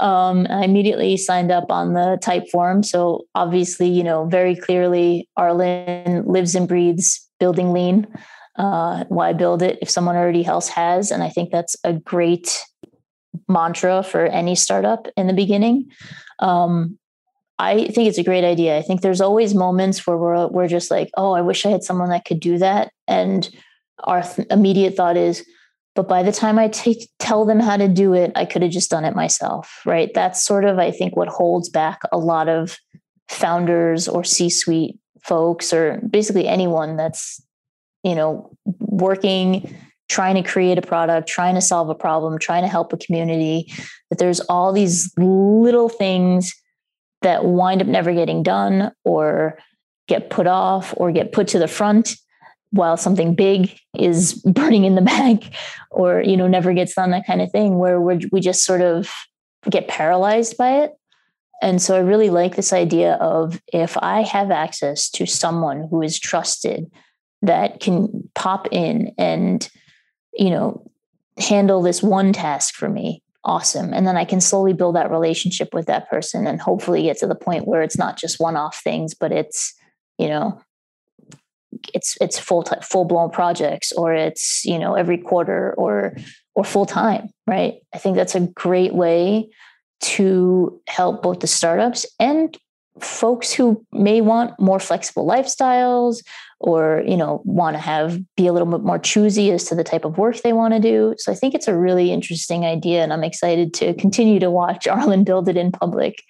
Um, 0.00 0.46
I 0.50 0.64
immediately 0.64 1.16
signed 1.16 1.50
up 1.50 1.70
on 1.70 1.94
the 1.94 2.18
Typeform. 2.22 2.84
So 2.84 3.26
obviously, 3.34 3.88
you 3.88 4.02
know, 4.02 4.26
very 4.26 4.56
clearly, 4.56 5.28
Arlan 5.38 6.26
lives 6.26 6.54
and 6.54 6.66
breathes 6.66 7.26
building 7.38 7.72
lean. 7.72 8.06
Uh, 8.56 9.04
why 9.08 9.32
build 9.32 9.62
it 9.62 9.78
if 9.80 9.88
someone 9.88 10.16
already 10.16 10.44
else 10.44 10.68
has? 10.68 11.12
And 11.12 11.22
I 11.22 11.28
think 11.28 11.52
that's 11.52 11.76
a 11.84 11.92
great 11.92 12.64
mantra 13.48 14.02
for 14.02 14.26
any 14.26 14.56
startup 14.56 15.06
in 15.16 15.28
the 15.28 15.32
beginning. 15.32 15.90
Um, 16.40 16.98
I 17.60 17.88
think 17.88 18.08
it's 18.08 18.18
a 18.18 18.24
great 18.24 18.44
idea. 18.44 18.76
I 18.78 18.82
think 18.82 19.00
there's 19.00 19.20
always 19.20 19.54
moments 19.54 20.06
where 20.06 20.16
we're 20.16 20.46
we're 20.48 20.68
just 20.68 20.90
like, 20.90 21.10
oh, 21.16 21.32
I 21.32 21.40
wish 21.40 21.66
I 21.66 21.70
had 21.70 21.82
someone 21.82 22.10
that 22.10 22.24
could 22.24 22.40
do 22.40 22.58
that. 22.58 22.92
And 23.06 23.48
our 24.04 24.22
th- 24.22 24.48
immediate 24.50 24.94
thought 24.94 25.16
is, 25.16 25.44
but 25.94 26.08
by 26.08 26.22
the 26.22 26.32
time 26.32 26.58
I 26.58 26.68
tell 27.18 27.44
them 27.44 27.58
how 27.58 27.76
to 27.76 27.88
do 27.88 28.14
it, 28.14 28.32
I 28.36 28.44
could 28.44 28.62
have 28.62 28.70
just 28.70 28.90
done 28.90 29.04
it 29.04 29.16
myself, 29.16 29.80
right? 29.84 30.10
That's 30.14 30.44
sort 30.44 30.64
of, 30.64 30.78
I 30.78 30.90
think, 30.90 31.16
what 31.16 31.28
holds 31.28 31.68
back 31.68 32.00
a 32.12 32.18
lot 32.18 32.48
of 32.48 32.78
founders 33.28 34.06
or 34.06 34.22
C-suite 34.22 34.98
folks, 35.24 35.72
or 35.72 36.00
basically 36.08 36.46
anyone 36.46 36.96
that's, 36.96 37.42
you 38.04 38.14
know, 38.14 38.50
working, 38.78 39.74
trying 40.08 40.36
to 40.36 40.48
create 40.48 40.78
a 40.78 40.82
product, 40.82 41.28
trying 41.28 41.54
to 41.56 41.60
solve 41.60 41.88
a 41.88 41.94
problem, 41.94 42.38
trying 42.38 42.62
to 42.62 42.68
help 42.68 42.92
a 42.92 42.96
community. 42.96 43.70
That 44.10 44.18
there's 44.18 44.40
all 44.40 44.72
these 44.72 45.12
little 45.18 45.88
things 45.88 46.54
that 47.22 47.44
wind 47.44 47.82
up 47.82 47.88
never 47.88 48.14
getting 48.14 48.42
done 48.44 48.92
or 49.04 49.58
get 50.06 50.30
put 50.30 50.46
off 50.46 50.94
or 50.96 51.10
get 51.10 51.32
put 51.32 51.48
to 51.48 51.58
the 51.58 51.68
front 51.68 52.16
while 52.70 52.96
something 52.96 53.34
big 53.34 53.78
is 53.98 54.34
burning 54.44 54.84
in 54.84 54.94
the 54.94 55.02
bank 55.02 55.54
or 55.90 56.22
you 56.22 56.36
know 56.36 56.46
never 56.46 56.72
gets 56.72 56.94
done 56.94 57.10
that 57.10 57.26
kind 57.26 57.40
of 57.40 57.50
thing 57.50 57.78
where 57.78 58.00
we 58.00 58.20
we 58.32 58.40
just 58.40 58.64
sort 58.64 58.80
of 58.80 59.10
get 59.68 59.88
paralyzed 59.88 60.56
by 60.56 60.82
it. 60.82 60.92
And 61.60 61.82
so 61.82 61.96
i 61.96 62.00
really 62.00 62.30
like 62.30 62.54
this 62.54 62.72
idea 62.72 63.14
of 63.14 63.60
if 63.72 63.96
i 63.98 64.22
have 64.22 64.52
access 64.52 65.10
to 65.10 65.26
someone 65.26 65.88
who 65.90 66.02
is 66.02 66.18
trusted 66.18 66.90
that 67.42 67.80
can 67.80 68.30
pop 68.34 68.68
in 68.70 69.12
and 69.18 69.68
you 70.32 70.50
know 70.50 70.88
handle 71.36 71.82
this 71.82 72.02
one 72.02 72.32
task 72.32 72.74
for 72.74 72.88
me 72.88 73.22
awesome. 73.44 73.92
And 73.92 74.06
then 74.06 74.16
i 74.16 74.24
can 74.24 74.40
slowly 74.40 74.72
build 74.72 74.94
that 74.94 75.10
relationship 75.10 75.74
with 75.74 75.86
that 75.86 76.08
person 76.08 76.46
and 76.46 76.60
hopefully 76.60 77.02
get 77.02 77.18
to 77.18 77.26
the 77.26 77.34
point 77.34 77.66
where 77.66 77.82
it's 77.82 77.98
not 77.98 78.16
just 78.16 78.38
one 78.38 78.56
off 78.56 78.80
things 78.84 79.14
but 79.14 79.32
it's 79.32 79.74
you 80.16 80.28
know 80.28 80.60
it's 81.94 82.16
it's 82.20 82.38
full 82.38 82.62
t- 82.62 82.76
full 82.82 83.04
blown 83.04 83.30
projects 83.30 83.92
or 83.92 84.14
it's 84.14 84.64
you 84.64 84.78
know 84.78 84.94
every 84.94 85.18
quarter 85.18 85.74
or 85.74 86.16
or 86.54 86.64
full 86.64 86.86
time 86.86 87.28
right? 87.48 87.74
I 87.94 87.98
think 87.98 88.16
that's 88.16 88.34
a 88.34 88.40
great 88.40 88.94
way 88.94 89.48
to 90.00 90.80
help 90.86 91.22
both 91.22 91.40
the 91.40 91.46
startups 91.46 92.06
and 92.20 92.56
folks 93.00 93.52
who 93.52 93.84
may 93.92 94.20
want 94.20 94.58
more 94.60 94.78
flexible 94.78 95.26
lifestyles 95.26 96.22
or 96.60 97.02
you 97.06 97.16
know 97.16 97.40
want 97.44 97.74
to 97.74 97.80
have 97.80 98.20
be 98.36 98.46
a 98.46 98.52
little 98.52 98.68
bit 98.68 98.82
more 98.82 98.98
choosy 98.98 99.50
as 99.50 99.64
to 99.64 99.74
the 99.74 99.84
type 99.84 100.04
of 100.04 100.18
work 100.18 100.42
they 100.42 100.52
want 100.52 100.74
to 100.74 100.80
do. 100.80 101.14
So 101.18 101.32
i 101.32 101.34
think 101.34 101.54
it's 101.54 101.68
a 101.68 101.76
really 101.76 102.12
interesting 102.12 102.64
idea 102.64 103.02
and 103.02 103.12
i'm 103.12 103.24
excited 103.24 103.72
to 103.74 103.94
continue 103.94 104.38
to 104.40 104.50
watch 104.50 104.86
Arlan 104.90 105.24
build 105.24 105.48
it 105.48 105.56
in 105.56 105.72
public 105.72 106.22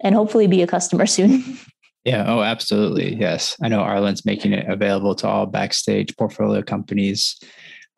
and 0.00 0.14
hopefully 0.14 0.46
be 0.46 0.62
a 0.62 0.66
customer 0.66 1.06
soon 1.06 1.58
Yeah. 2.04 2.24
Oh, 2.26 2.40
absolutely. 2.42 3.14
Yes. 3.14 3.56
I 3.62 3.68
know 3.68 3.80
Arlan's 3.80 4.24
making 4.24 4.52
it 4.52 4.66
available 4.68 5.14
to 5.16 5.28
all 5.28 5.46
backstage 5.46 6.16
portfolio 6.16 6.62
companies. 6.62 7.38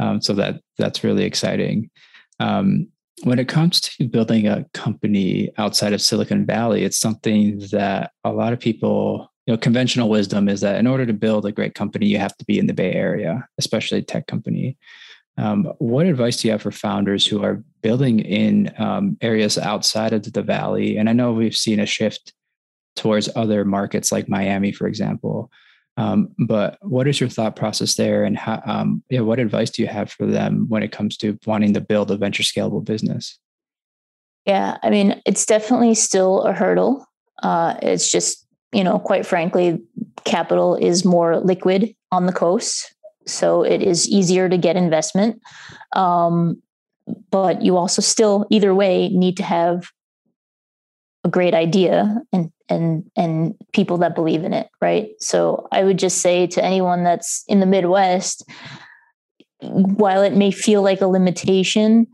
Um, 0.01 0.21
so 0.21 0.33
that 0.35 0.61
that's 0.79 1.05
really 1.05 1.25
exciting. 1.25 1.91
Um, 2.41 2.89
when 3.23 3.39
it 3.39 3.47
comes 3.47 3.81
to 3.81 4.09
building 4.09 4.49
a 4.49 4.67
company 4.75 5.53
outside 5.59 5.93
of 5.93 6.03
Silicon 6.03 6.45
Valley, 6.45 6.83
it's 6.83 6.99
something 6.99 7.61
that 7.71 8.11
a 8.25 8.33
lot 8.33 8.53
of 8.53 8.59
people, 8.59 9.31
you 9.47 9.55
know, 9.55 9.59
conventional 9.59 10.09
wisdom 10.09 10.49
is 10.49 10.61
that 10.63 10.81
in 10.81 10.89
order 10.89 11.07
to 11.07 11.13
build 11.13 11.47
a 11.47 11.53
great 11.53 11.75
company, 11.75 12.07
you 12.07 12.19
have 12.19 12.37
to 12.39 12.45
be 12.45 12.59
in 12.59 12.67
the 12.67 12.75
Bay 12.75 12.93
Area, 12.93 13.47
especially 13.59 13.99
a 13.99 14.03
tech 14.03 14.27
company. 14.27 14.77
Um, 15.39 15.73
what 15.79 16.07
advice 16.07 16.43
do 16.43 16.49
you 16.49 16.53
have 16.53 16.63
for 16.63 16.73
founders 16.73 17.25
who 17.27 17.43
are 17.43 17.63
building 17.81 18.21
in 18.21 18.73
um, 18.79 19.17
areas 19.21 19.57
outside 19.57 20.13
of 20.13 20.31
the 20.31 20.43
valley? 20.43 20.97
And 20.97 21.09
I 21.09 21.13
know 21.13 21.33
we've 21.33 21.57
seen 21.57 21.79
a 21.79 21.87
shift 21.87 22.33
towards 22.97 23.29
other 23.37 23.65
markets 23.65 24.13
like 24.13 24.29
Miami, 24.29 24.73
for 24.73 24.87
example. 24.87 25.51
Um, 25.97 26.29
but 26.39 26.79
what 26.81 27.07
is 27.07 27.21
your 27.21 27.29
thought 27.29 27.55
process 27.55 27.95
there, 27.95 28.25
and 28.25 28.37
how, 28.39 28.63
um, 28.65 29.03
yeah, 29.11 29.21
what 29.21 29.39
advice 29.39 29.71
do 29.71 29.83
you 29.83 29.89
have 29.89 30.11
for 30.11 30.27
them 30.27 30.67
when 30.69 30.83
it 30.83 30.91
comes 30.91 31.17
to 31.19 31.39
wanting 31.47 31.75
to 31.75 31.81
build 31.81 32.11
a 32.11 32.17
venture 32.17 32.43
scalable 32.43 32.83
business? 32.85 33.39
Yeah, 34.47 34.79
I 34.83 34.91
mean, 34.91 35.21
it's 35.27 35.45
definitely 35.45 35.95
still 35.95 36.43
a 36.43 36.53
hurdle. 36.53 37.07
Uh, 37.43 37.77
it's 37.83 38.11
just, 38.11 38.47
you 38.73 38.83
know, 38.83 38.99
quite 38.99 39.27
frankly, 39.27 39.83
capital 40.25 40.77
is 40.77 41.05
more 41.05 41.39
liquid 41.41 41.95
on 42.11 42.27
the 42.27 42.33
coast, 42.33 42.95
so 43.27 43.63
it 43.63 43.83
is 43.83 44.09
easier 44.09 44.49
to 44.49 44.57
get 44.57 44.77
investment. 44.77 45.41
Um, 45.95 46.63
but 47.31 47.63
you 47.63 47.77
also 47.77 48.01
still, 48.01 48.47
either 48.51 48.75
way, 48.75 49.09
need 49.11 49.37
to 49.37 49.43
have 49.43 49.91
a 51.25 51.29
great 51.29 51.55
idea 51.55 52.21
and 52.33 52.51
and 52.69 53.11
and 53.17 53.55
people 53.73 53.99
that 53.99 54.15
believe 54.15 54.45
in 54.45 54.53
it 54.53 54.69
right? 54.81 55.11
So 55.19 55.69
i 55.73 55.85
would 55.85 55.99
just 55.99 56.19
say 56.19 56.47
to 56.49 56.65
anyone 56.65 57.05
that's 57.05 57.45
in 57.49 57.61
the 57.61 57.67
midwest 57.67 58.49
while 59.61 60.23
it 60.23 60.35
may 60.35 60.51
feel 60.51 60.83
like 60.83 61.01
a 61.01 61.07
limitation 61.07 62.07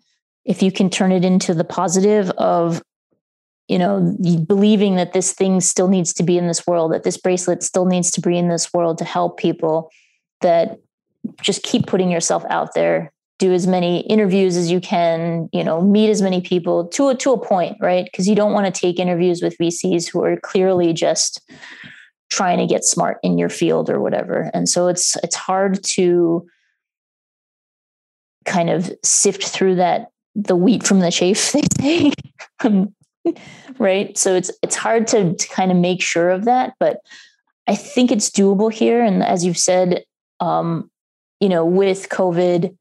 if 0.44 0.62
you 0.62 0.72
can 0.72 0.90
turn 0.90 1.12
it 1.12 1.24
into 1.24 1.54
the 1.54 1.64
positive 1.64 2.30
of 2.30 2.82
you 3.68 3.78
know 3.78 4.16
believing 4.46 4.96
that 4.96 5.12
this 5.12 5.32
thing 5.32 5.60
still 5.60 5.88
needs 5.88 6.12
to 6.14 6.22
be 6.22 6.36
in 6.36 6.48
this 6.48 6.66
world 6.66 6.92
that 6.92 7.04
this 7.04 7.16
bracelet 7.16 7.62
still 7.62 7.86
needs 7.86 8.10
to 8.10 8.20
be 8.20 8.36
in 8.36 8.48
this 8.48 8.72
world 8.72 8.98
to 8.98 9.04
help 9.04 9.38
people 9.38 9.90
that 10.40 10.78
just 11.40 11.62
keep 11.62 11.86
putting 11.86 12.10
yourself 12.10 12.44
out 12.48 12.74
there 12.74 13.12
do 13.38 13.52
as 13.52 13.66
many 13.66 14.00
interviews 14.00 14.56
as 14.56 14.70
you 14.70 14.80
can 14.80 15.48
you 15.52 15.62
know 15.62 15.80
meet 15.80 16.10
as 16.10 16.20
many 16.20 16.40
people 16.40 16.86
to 16.88 17.08
a 17.08 17.14
to 17.14 17.32
a 17.32 17.38
point 17.38 17.76
right? 17.80 18.04
Because 18.04 18.28
you 18.28 18.34
don't 18.34 18.52
want 18.52 18.72
to 18.72 18.80
take 18.80 18.98
interviews 18.98 19.42
with 19.42 19.56
vcs 19.58 20.08
who 20.10 20.22
are 20.22 20.38
clearly 20.40 20.92
just 20.92 21.40
trying 22.30 22.58
to 22.58 22.66
get 22.66 22.84
smart 22.84 23.18
in 23.22 23.38
your 23.38 23.48
field 23.48 23.88
or 23.88 24.00
whatever. 24.00 24.50
And 24.52 24.68
so 24.68 24.88
it's 24.88 25.16
it's 25.22 25.36
hard 25.36 25.82
to 25.84 26.46
kind 28.44 28.70
of 28.70 28.90
sift 29.04 29.44
through 29.44 29.76
that 29.76 30.08
the 30.34 30.56
wheat 30.56 30.82
from 30.82 31.00
the 31.00 31.10
chaff 31.10 31.52
they 31.52 31.62
say 31.80 32.12
um, 32.64 32.94
right? 33.78 34.16
So 34.16 34.34
it's 34.34 34.50
it's 34.62 34.76
hard 34.76 35.06
to, 35.08 35.34
to 35.34 35.48
kind 35.48 35.70
of 35.70 35.76
make 35.76 36.02
sure 36.02 36.30
of 36.30 36.44
that 36.44 36.74
but 36.80 37.00
i 37.66 37.74
think 37.74 38.10
it's 38.10 38.30
doable 38.30 38.72
here. 38.72 39.02
And 39.02 39.22
as 39.22 39.44
you've 39.44 39.58
said 39.58 40.04
um, 40.40 40.90
you 41.40 41.48
know 41.48 41.64
with 41.64 42.08
covid 42.08 42.76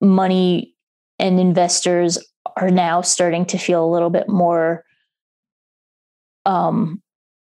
money 0.00 0.74
and 1.18 1.40
investors 1.40 2.18
are 2.56 2.70
now 2.70 3.00
starting 3.00 3.44
to 3.46 3.58
feel 3.58 3.84
a 3.84 3.92
little 3.92 4.10
bit 4.10 4.28
more 4.28 4.84
um, 6.46 7.02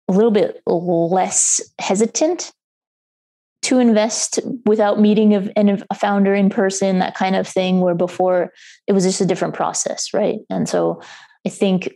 a 0.07 0.13
little 0.13 0.31
bit 0.31 0.61
less 0.65 1.61
hesitant 1.79 2.51
to 3.63 3.79
invest 3.79 4.39
without 4.65 4.99
meeting 4.99 5.33
a, 5.33 5.77
a 5.89 5.95
founder 5.95 6.33
in 6.35 6.49
person 6.49 6.99
that 6.99 7.15
kind 7.15 7.35
of 7.35 7.47
thing 7.47 7.79
where 7.79 7.95
before 7.95 8.51
it 8.87 8.93
was 8.93 9.03
just 9.03 9.21
a 9.21 9.25
different 9.25 9.53
process 9.53 10.13
right? 10.13 10.39
And 10.49 10.67
so 10.67 11.01
i 11.45 11.49
think 11.49 11.89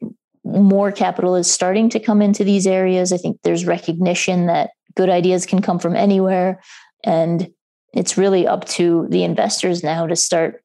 more 0.47 0.91
capital 0.91 1.35
is 1.35 1.51
starting 1.51 1.89
to 1.89 1.99
come 1.99 2.21
into 2.21 2.43
these 2.43 2.65
areas. 2.65 3.11
I 3.11 3.17
think 3.17 3.39
there's 3.43 3.65
recognition 3.65 4.47
that 4.47 4.71
good 4.95 5.09
ideas 5.09 5.45
can 5.45 5.61
come 5.61 5.79
from 5.79 5.95
anywhere. 5.95 6.61
And 7.03 7.49
it's 7.97 8.17
really 8.17 8.45
up 8.45 8.65
to 8.65 9.07
the 9.09 9.23
investors 9.23 9.83
now 9.83 10.05
to 10.05 10.15
start 10.15 10.63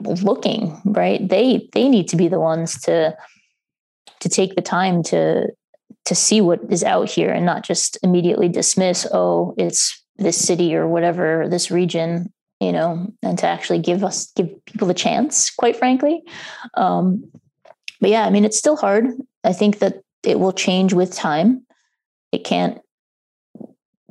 looking 0.00 0.80
right? 0.84 1.26
They 1.28 1.68
they 1.72 1.88
need 1.88 2.08
to 2.08 2.16
be 2.16 2.28
the 2.28 2.40
ones 2.40 2.80
to 2.82 3.16
to 4.20 4.28
take 4.28 4.54
the 4.54 4.62
time 4.62 5.02
to 5.04 5.48
to 6.06 6.14
see 6.14 6.40
what 6.40 6.60
is 6.70 6.84
out 6.84 7.08
here 7.08 7.30
and 7.30 7.44
not 7.44 7.64
just 7.64 7.98
immediately 8.02 8.48
dismiss 8.48 9.06
oh 9.12 9.54
it's 9.58 10.02
this 10.16 10.38
city 10.38 10.74
or 10.74 10.88
whatever 10.88 11.46
this 11.48 11.70
region 11.70 12.32
you 12.60 12.72
know 12.72 13.06
and 13.22 13.38
to 13.38 13.46
actually 13.46 13.78
give 13.78 14.04
us 14.04 14.30
give 14.32 14.48
people 14.66 14.90
a 14.90 14.94
chance 14.94 15.50
quite 15.50 15.76
frankly. 15.76 16.22
Um 16.74 17.30
but 18.00 18.10
yeah 18.10 18.24
i 18.24 18.30
mean 18.30 18.44
it's 18.44 18.58
still 18.58 18.76
hard. 18.76 19.06
I 19.44 19.52
think 19.52 19.78
that 19.78 20.02
it 20.22 20.38
will 20.38 20.52
change 20.52 20.92
with 20.92 21.14
time. 21.14 21.64
It 22.32 22.44
can't 22.44 22.80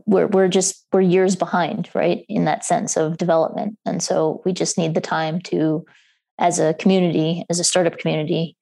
we're 0.10 0.28
we're 0.28 0.48
just 0.48 0.86
we're 0.92 1.02
years 1.02 1.36
behind, 1.36 1.90
right, 1.94 2.26
in 2.28 2.46
that 2.46 2.66
sense 2.66 2.98
of 2.98 3.18
development. 3.18 3.78
And 3.86 4.02
so 4.02 4.42
we 4.44 4.54
just 4.54 4.78
need 4.78 4.96
the 4.96 5.02
time 5.02 5.40
to, 5.42 5.86
as 6.40 6.60
a 6.60 6.74
community, 6.74 7.46
as 7.50 7.60
a 7.60 7.64
startup 7.64 8.00
community, 8.00 8.58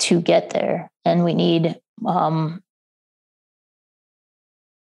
to 0.00 0.20
get 0.20 0.50
there. 0.50 0.90
And 1.04 1.24
we 1.24 1.34
need 1.34 1.76
um, 2.06 2.62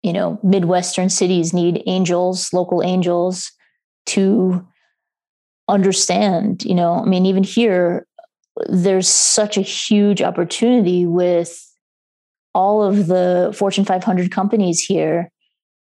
you 0.03 0.13
know, 0.13 0.39
Midwestern 0.43 1.11
cities 1.11 1.53
need 1.53 1.83
angels, 1.87 2.53
local 2.53 2.83
angels 2.83 3.53
to 4.07 4.67
understand, 5.69 6.65
you 6.65 6.75
know, 6.75 6.95
I 6.95 7.05
mean, 7.05 7.27
even 7.27 7.43
here, 7.43 8.07
there's 8.69 9.09
such 9.09 9.59
a 9.59 9.63
huge 9.63 10.23
opportunity 10.23 11.05
with 11.05 11.63
all 12.55 12.83
of 12.83 13.07
the 13.07 13.55
Fortune 13.57 13.85
500 13.85 14.31
companies 14.31 14.83
here 14.83 15.31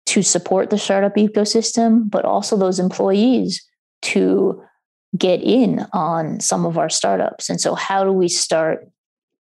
to 0.06 0.22
support 0.22 0.70
the 0.70 0.78
startup 0.78 1.16
ecosystem, 1.16 2.08
but 2.08 2.24
also 2.24 2.56
those 2.56 2.78
employees 2.78 3.64
to 4.02 4.62
get 5.16 5.42
in 5.42 5.86
on 5.92 6.40
some 6.40 6.64
of 6.64 6.78
our 6.78 6.88
startups. 6.88 7.50
And 7.50 7.60
so, 7.60 7.74
how 7.74 8.04
do 8.04 8.12
we 8.12 8.28
start 8.28 8.88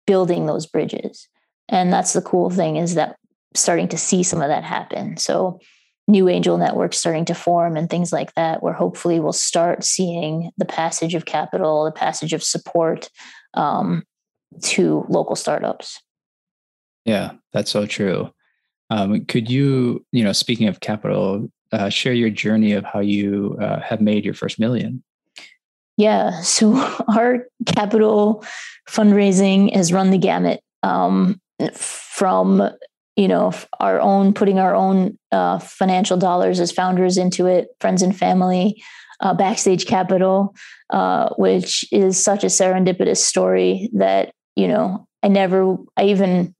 building 0.08 0.46
those 0.46 0.66
bridges? 0.66 1.28
And 1.70 1.92
that's 1.92 2.14
the 2.14 2.22
cool 2.22 2.50
thing 2.50 2.78
is 2.78 2.96
that 2.96 3.18
starting 3.54 3.88
to 3.90 3.98
see 3.98 4.24
some 4.24 4.42
of 4.42 4.50
that 4.50 4.64
happen. 4.64 5.18
So, 5.18 5.60
new 6.08 6.30
angel 6.30 6.58
networks 6.58 6.98
starting 6.98 7.26
to 7.26 7.34
form 7.36 7.78
and 7.78 7.90
things 7.90 8.14
like 8.14 8.34
that, 8.36 8.62
where 8.62 8.74
hopefully 8.74 9.20
we'll 9.20 9.34
start 9.34 9.84
seeing 9.84 10.52
the 10.58 10.66
passage 10.66 11.16
of 11.16 11.26
capital, 11.26 11.86
the 11.86 11.92
passage 11.92 12.34
of 12.34 12.44
support 12.44 13.10
um, 13.56 14.04
to 14.62 15.06
local 15.10 15.36
startups. 15.36 16.02
Yeah, 17.06 17.34
that's 17.54 17.72
so 17.72 17.86
true. 17.86 18.32
Um, 18.90 19.26
could 19.26 19.50
you, 19.50 20.06
you 20.12 20.24
know, 20.24 20.32
speaking 20.32 20.68
of 20.68 20.80
capital, 20.80 21.50
uh, 21.72 21.90
share 21.90 22.14
your 22.14 22.30
journey 22.30 22.74
of 22.74 22.84
how 22.84 23.00
you 23.00 23.58
uh, 23.62 23.80
have 23.82 24.02
made 24.02 24.26
your 24.26 24.34
first 24.34 24.60
million? 24.60 25.04
Yeah. 25.98 26.42
So 26.42 26.76
our 27.16 27.48
capital 27.66 28.44
fundraising 28.88 29.74
has 29.74 29.94
run 29.94 30.12
the 30.12 30.18
gamut 30.18 30.62
um, 30.84 31.40
from 31.74 32.70
you 33.16 33.30
know 33.30 33.54
our 33.80 34.00
own 34.00 34.34
putting 34.34 34.60
our 34.60 34.76
own 34.76 35.18
uh, 35.32 35.60
financial 35.60 36.18
dollars 36.18 36.60
as 36.60 36.72
founders 36.72 37.18
into 37.18 37.46
it, 37.48 37.70
friends 37.80 38.02
and 38.02 38.16
family, 38.16 38.84
uh, 39.22 39.34
backstage 39.34 39.86
capital, 39.86 40.54
uh, 40.92 41.30
which 41.38 41.86
is 41.92 42.22
such 42.22 42.44
a 42.44 42.48
serendipitous 42.48 43.18
story 43.18 43.90
that 43.94 44.34
you 44.56 44.68
know 44.68 45.08
I 45.24 45.30
never 45.30 45.78
I 45.98 46.06
even 46.06 46.54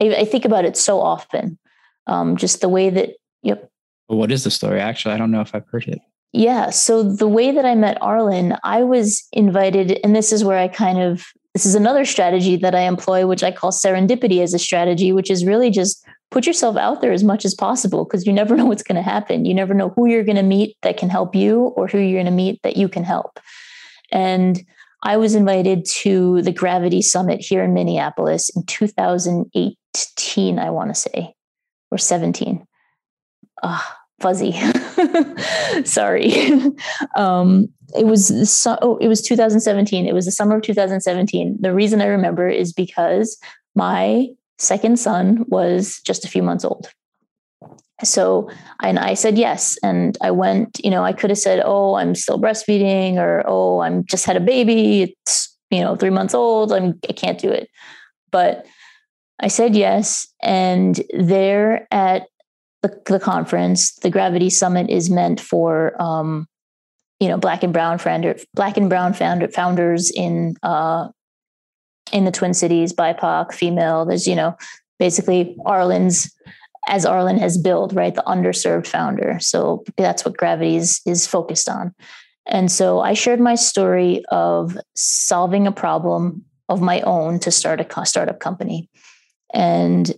I, 0.00 0.14
I 0.14 0.24
think 0.24 0.44
about 0.44 0.64
it 0.64 0.76
so 0.76 1.00
often. 1.00 1.58
Um, 2.06 2.36
just 2.36 2.60
the 2.60 2.68
way 2.68 2.90
that, 2.90 3.10
yep. 3.42 3.70
what 4.08 4.30
is 4.30 4.44
the 4.44 4.50
story? 4.50 4.80
Actually, 4.80 5.14
I 5.14 5.18
don't 5.18 5.30
know 5.30 5.40
if 5.40 5.54
I've 5.54 5.66
heard 5.68 5.88
it. 5.88 6.00
Yeah. 6.32 6.70
So 6.70 7.02
the 7.02 7.28
way 7.28 7.52
that 7.52 7.64
I 7.64 7.74
met 7.74 8.00
Arlan, 8.00 8.58
I 8.64 8.82
was 8.82 9.26
invited, 9.32 10.00
and 10.02 10.16
this 10.16 10.32
is 10.32 10.44
where 10.44 10.58
I 10.58 10.68
kind 10.68 10.98
of, 10.98 11.24
this 11.54 11.64
is 11.64 11.76
another 11.76 12.04
strategy 12.04 12.56
that 12.56 12.74
I 12.74 12.80
employ, 12.80 13.26
which 13.26 13.44
I 13.44 13.52
call 13.52 13.70
serendipity 13.70 14.42
as 14.42 14.52
a 14.52 14.58
strategy, 14.58 15.12
which 15.12 15.30
is 15.30 15.46
really 15.46 15.70
just 15.70 16.04
put 16.32 16.46
yourself 16.46 16.76
out 16.76 17.00
there 17.00 17.12
as 17.12 17.22
much 17.22 17.44
as 17.44 17.54
possible 17.54 18.04
because 18.04 18.26
you 18.26 18.32
never 18.32 18.56
know 18.56 18.66
what's 18.66 18.82
going 18.82 18.96
to 18.96 19.02
happen. 19.02 19.44
You 19.44 19.54
never 19.54 19.72
know 19.72 19.90
who 19.90 20.08
you're 20.08 20.24
going 20.24 20.36
to 20.36 20.42
meet 20.42 20.76
that 20.82 20.96
can 20.96 21.08
help 21.08 21.34
you 21.36 21.66
or 21.76 21.86
who 21.86 21.98
you're 21.98 22.20
going 22.20 22.26
to 22.26 22.32
meet 22.32 22.60
that 22.62 22.76
you 22.76 22.88
can 22.88 23.04
help. 23.04 23.38
And 24.10 24.62
I 25.04 25.18
was 25.18 25.34
invited 25.34 25.84
to 25.96 26.40
the 26.42 26.52
Gravity 26.52 27.02
Summit 27.02 27.40
here 27.40 27.62
in 27.62 27.74
Minneapolis 27.74 28.50
in 28.56 28.64
2018, 28.64 30.58
I 30.58 30.70
want 30.70 30.94
to 30.94 30.94
say, 30.94 31.34
or 31.90 31.98
17. 31.98 32.66
Ah, 33.62 33.98
fuzzy. 34.20 34.52
Sorry. 35.84 36.32
um, 37.16 37.68
it 37.94 38.06
was 38.06 38.50
so, 38.50 38.78
oh, 38.80 38.96
it 38.96 39.08
was 39.08 39.20
2017. 39.20 40.06
It 40.06 40.14
was 40.14 40.24
the 40.24 40.32
summer 40.32 40.56
of 40.56 40.62
2017. 40.62 41.58
The 41.60 41.74
reason 41.74 42.00
I 42.00 42.06
remember 42.06 42.48
is 42.48 42.72
because 42.72 43.38
my 43.74 44.28
second 44.58 44.98
son 44.98 45.44
was 45.48 46.00
just 46.06 46.24
a 46.24 46.28
few 46.28 46.42
months 46.42 46.64
old 46.64 46.88
so 48.02 48.50
and 48.82 48.98
i 48.98 49.14
said 49.14 49.38
yes 49.38 49.78
and 49.82 50.18
i 50.20 50.30
went 50.30 50.80
you 50.82 50.90
know 50.90 51.04
i 51.04 51.12
could 51.12 51.30
have 51.30 51.38
said 51.38 51.62
oh 51.64 51.94
i'm 51.94 52.14
still 52.14 52.40
breastfeeding 52.40 53.16
or 53.16 53.44
oh 53.46 53.80
i'm 53.80 54.04
just 54.04 54.26
had 54.26 54.36
a 54.36 54.40
baby 54.40 55.02
it's 55.02 55.56
you 55.70 55.80
know 55.80 55.94
three 55.94 56.10
months 56.10 56.34
old 56.34 56.72
I'm, 56.72 56.98
i 57.08 57.12
can't 57.12 57.38
do 57.38 57.50
it. 57.50 57.68
But 58.30 58.66
i 59.40 59.48
said 59.48 59.76
yes 59.76 60.26
and 60.42 61.02
there 61.16 61.86
at 61.90 62.26
the, 62.82 63.00
the 63.06 63.20
conference 63.20 63.94
the 63.96 64.10
gravity 64.10 64.50
summit 64.50 64.90
is 64.90 65.08
meant 65.08 65.40
for 65.40 66.00
um, 66.02 66.46
you 67.20 67.28
know 67.28 67.38
black 67.38 67.62
and 67.62 67.72
brown 67.72 67.98
founder, 67.98 68.36
black 68.54 68.76
and 68.76 68.88
brown 68.88 69.14
founder, 69.14 69.48
founders 69.48 70.10
in 70.10 70.56
uh, 70.62 71.08
in 72.12 72.24
the 72.24 72.30
twin 72.30 72.52
cities 72.52 72.92
bipoc 72.92 73.52
female 73.52 74.04
there's 74.04 74.26
you 74.26 74.34
know 74.34 74.56
basically 74.98 75.56
Arlan's 75.64 76.30
as 76.88 77.04
Arlan 77.04 77.38
has 77.38 77.58
built, 77.58 77.92
right? 77.92 78.14
The 78.14 78.24
underserved 78.26 78.86
founder. 78.86 79.38
So 79.40 79.84
that's 79.96 80.24
what 80.24 80.36
Gravity 80.36 80.76
is, 80.76 81.00
is 81.06 81.26
focused 81.26 81.68
on. 81.68 81.94
And 82.46 82.70
so 82.70 83.00
I 83.00 83.14
shared 83.14 83.40
my 83.40 83.54
story 83.54 84.22
of 84.30 84.76
solving 84.94 85.66
a 85.66 85.72
problem 85.72 86.44
of 86.68 86.80
my 86.80 87.00
own 87.02 87.38
to 87.40 87.50
start 87.50 87.80
a 87.80 88.06
startup 88.06 88.40
company. 88.40 88.88
And 89.52 90.14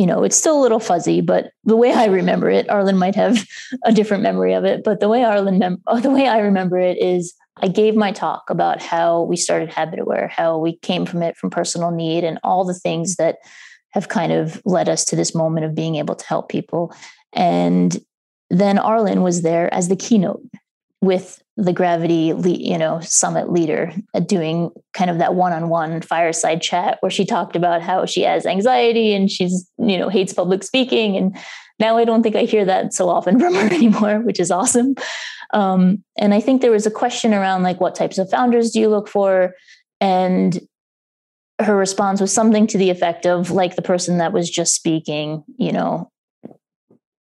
you 0.00 0.06
know, 0.06 0.22
it's 0.22 0.36
still 0.36 0.58
a 0.58 0.62
little 0.62 0.80
fuzzy, 0.80 1.20
but 1.20 1.50
the 1.64 1.76
way 1.76 1.92
I 1.92 2.06
remember 2.06 2.48
it, 2.48 2.66
Arlan 2.68 2.96
might 2.96 3.14
have 3.16 3.46
a 3.84 3.92
different 3.92 4.22
memory 4.22 4.54
of 4.54 4.64
it. 4.64 4.82
But 4.82 5.00
the 5.00 5.10
way 5.10 5.20
Arlan, 5.20 5.58
mem- 5.58 5.82
the 6.02 6.10
way 6.10 6.26
I 6.26 6.38
remember 6.38 6.78
it 6.78 6.96
is, 6.96 7.34
I 7.62 7.68
gave 7.68 7.94
my 7.94 8.10
talk 8.10 8.44
about 8.48 8.80
how 8.80 9.24
we 9.24 9.36
started 9.36 9.68
Habit 9.68 10.00
Aware, 10.00 10.28
how 10.28 10.56
we 10.56 10.78
came 10.78 11.04
from 11.04 11.22
it 11.22 11.36
from 11.36 11.50
personal 11.50 11.90
need, 11.90 12.24
and 12.24 12.38
all 12.42 12.64
the 12.64 12.72
things 12.72 13.16
that 13.16 13.36
have 13.92 14.08
kind 14.08 14.32
of 14.32 14.60
led 14.64 14.88
us 14.88 15.04
to 15.06 15.16
this 15.16 15.34
moment 15.34 15.66
of 15.66 15.74
being 15.74 15.96
able 15.96 16.14
to 16.14 16.26
help 16.26 16.48
people. 16.48 16.94
And 17.32 17.96
then 18.50 18.76
Arlan 18.76 19.22
was 19.22 19.42
there 19.42 19.72
as 19.72 19.88
the 19.88 19.96
keynote 19.96 20.42
with 21.02 21.42
the 21.56 21.72
gravity 21.72 22.32
you 22.44 22.78
know 22.78 23.00
summit 23.00 23.50
leader 23.50 23.92
uh, 24.14 24.20
doing 24.20 24.70
kind 24.94 25.10
of 25.10 25.18
that 25.18 25.34
one-on-one 25.34 26.00
fireside 26.00 26.62
chat 26.62 26.98
where 27.00 27.10
she 27.10 27.24
talked 27.24 27.54
about 27.54 27.82
how 27.82 28.06
she 28.06 28.22
has 28.22 28.46
anxiety 28.46 29.12
and 29.12 29.30
she's 29.30 29.70
you 29.78 29.98
know 29.98 30.08
hates 30.08 30.32
public 30.32 30.62
speaking. 30.62 31.16
And 31.16 31.36
now 31.78 31.96
i 31.96 32.04
don't 32.04 32.22
think 32.22 32.36
i 32.36 32.42
hear 32.42 32.64
that 32.64 32.92
so 32.92 33.08
often 33.08 33.38
from 33.40 33.54
her 33.54 33.74
anymore 33.74 34.20
which 34.20 34.40
is 34.40 34.50
awesome. 34.50 34.94
Um, 35.52 36.02
and 36.18 36.32
i 36.32 36.40
think 36.40 36.60
there 36.60 36.70
was 36.70 36.86
a 36.86 36.90
question 36.90 37.34
around 37.34 37.62
like 37.62 37.80
what 37.80 37.94
types 37.94 38.18
of 38.18 38.30
founders 38.30 38.70
do 38.70 38.80
you 38.80 38.88
look 38.88 39.08
for? 39.08 39.54
And 40.00 40.60
her 41.60 41.76
response 41.76 42.20
was 42.20 42.32
something 42.32 42.66
to 42.66 42.78
the 42.78 42.90
effect 42.90 43.26
of 43.26 43.50
like 43.50 43.76
the 43.76 43.82
person 43.82 44.18
that 44.18 44.32
was 44.32 44.50
just 44.50 44.74
speaking 44.74 45.44
you 45.56 45.72
know 45.72 46.10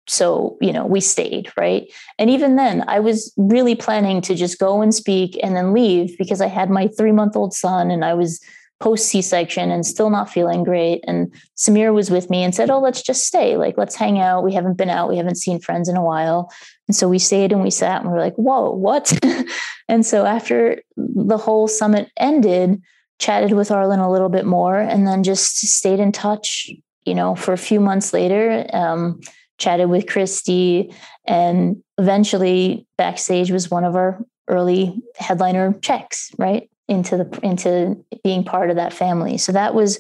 so 0.08 0.58
you 0.62 0.74
know 0.74 0.86
we 0.86 1.00
stayed 1.00 1.52
right? 1.58 1.92
And 2.18 2.30
even 2.30 2.56
then 2.56 2.84
i 2.88 3.00
was 3.00 3.34
really 3.38 3.76
planning 3.76 4.22
to 4.22 4.36
just 4.36 4.60
go 4.60 4.82
and 4.82 4.94
speak 4.94 5.40
and 5.44 5.56
then 5.56 5.74
leave 5.74 6.18
because 6.18 6.42
i 6.42 6.48
had 6.48 6.70
my 6.70 6.88
three 6.88 7.12
month 7.12 7.36
old 7.36 7.54
son 7.54 7.92
and 7.92 8.04
i 8.04 8.14
was 8.14 8.40
post 8.82 9.08
c-section 9.08 9.72
and 9.72 9.86
still 9.86 10.10
not 10.10 10.30
feeling 10.30 10.64
great. 10.64 11.04
And 11.08 11.34
sameer 11.56 11.94
was 11.94 12.10
with 12.10 12.30
me 12.30 12.44
and 12.44 12.54
said 12.54 12.70
oh 12.70 12.80
let's 12.80 13.02
just 13.02 13.26
stay. 13.26 13.56
Like 13.56 13.78
let's 13.78 13.96
hang 13.96 14.20
out. 14.20 14.44
We 14.44 14.54
haven't 14.54 14.78
been 14.78 14.90
out. 14.90 15.10
We 15.10 15.18
haven't 15.18 15.38
seen 15.38 15.62
friends 15.62 15.88
in 15.88 15.96
a 15.96 16.04
while. 16.04 16.52
And 16.88 16.96
so 16.96 17.08
we 17.08 17.20
stayed 17.20 17.52
and 17.52 17.62
we 17.62 17.70
sat 17.70 18.02
and 18.02 18.10
we 18.10 18.14
were 18.14 18.20
like 18.20 18.36
whoa 18.36 18.72
what? 18.72 19.14
And 19.88 20.06
so 20.06 20.26
after 20.26 20.82
the 20.96 21.38
whole 21.38 21.68
summit 21.68 22.10
ended 22.18 22.82
chatted 23.22 23.54
with 23.54 23.70
arlan 23.70 24.04
a 24.06 24.12
little 24.12 24.30
bit 24.38 24.46
more 24.46 24.80
and 24.80 25.08
then 25.08 25.24
just 25.24 25.58
stayed 25.58 26.00
in 26.00 26.12
touch 26.12 26.70
you 27.06 27.16
know 27.16 27.36
for 27.36 27.54
a 27.54 27.58
few 27.70 27.80
months 27.80 28.14
later 28.14 28.66
um, 28.74 29.20
chatted 29.62 29.90
with 29.90 30.08
Christy, 30.08 30.94
and 31.26 31.82
eventually 31.98 32.86
backstage 32.98 33.52
was 33.52 33.72
one 33.72 33.86
of 33.86 33.96
our 33.96 34.20
early 34.48 35.02
headliner 35.18 35.74
checks, 35.82 36.32
right? 36.38 36.70
Into 36.90 37.16
the 37.16 37.40
into 37.42 38.04
being 38.24 38.44
part 38.44 38.70
of 38.70 38.76
that 38.76 38.92
family. 38.92 39.38
So 39.38 39.54
that 39.54 39.74
was 39.74 40.00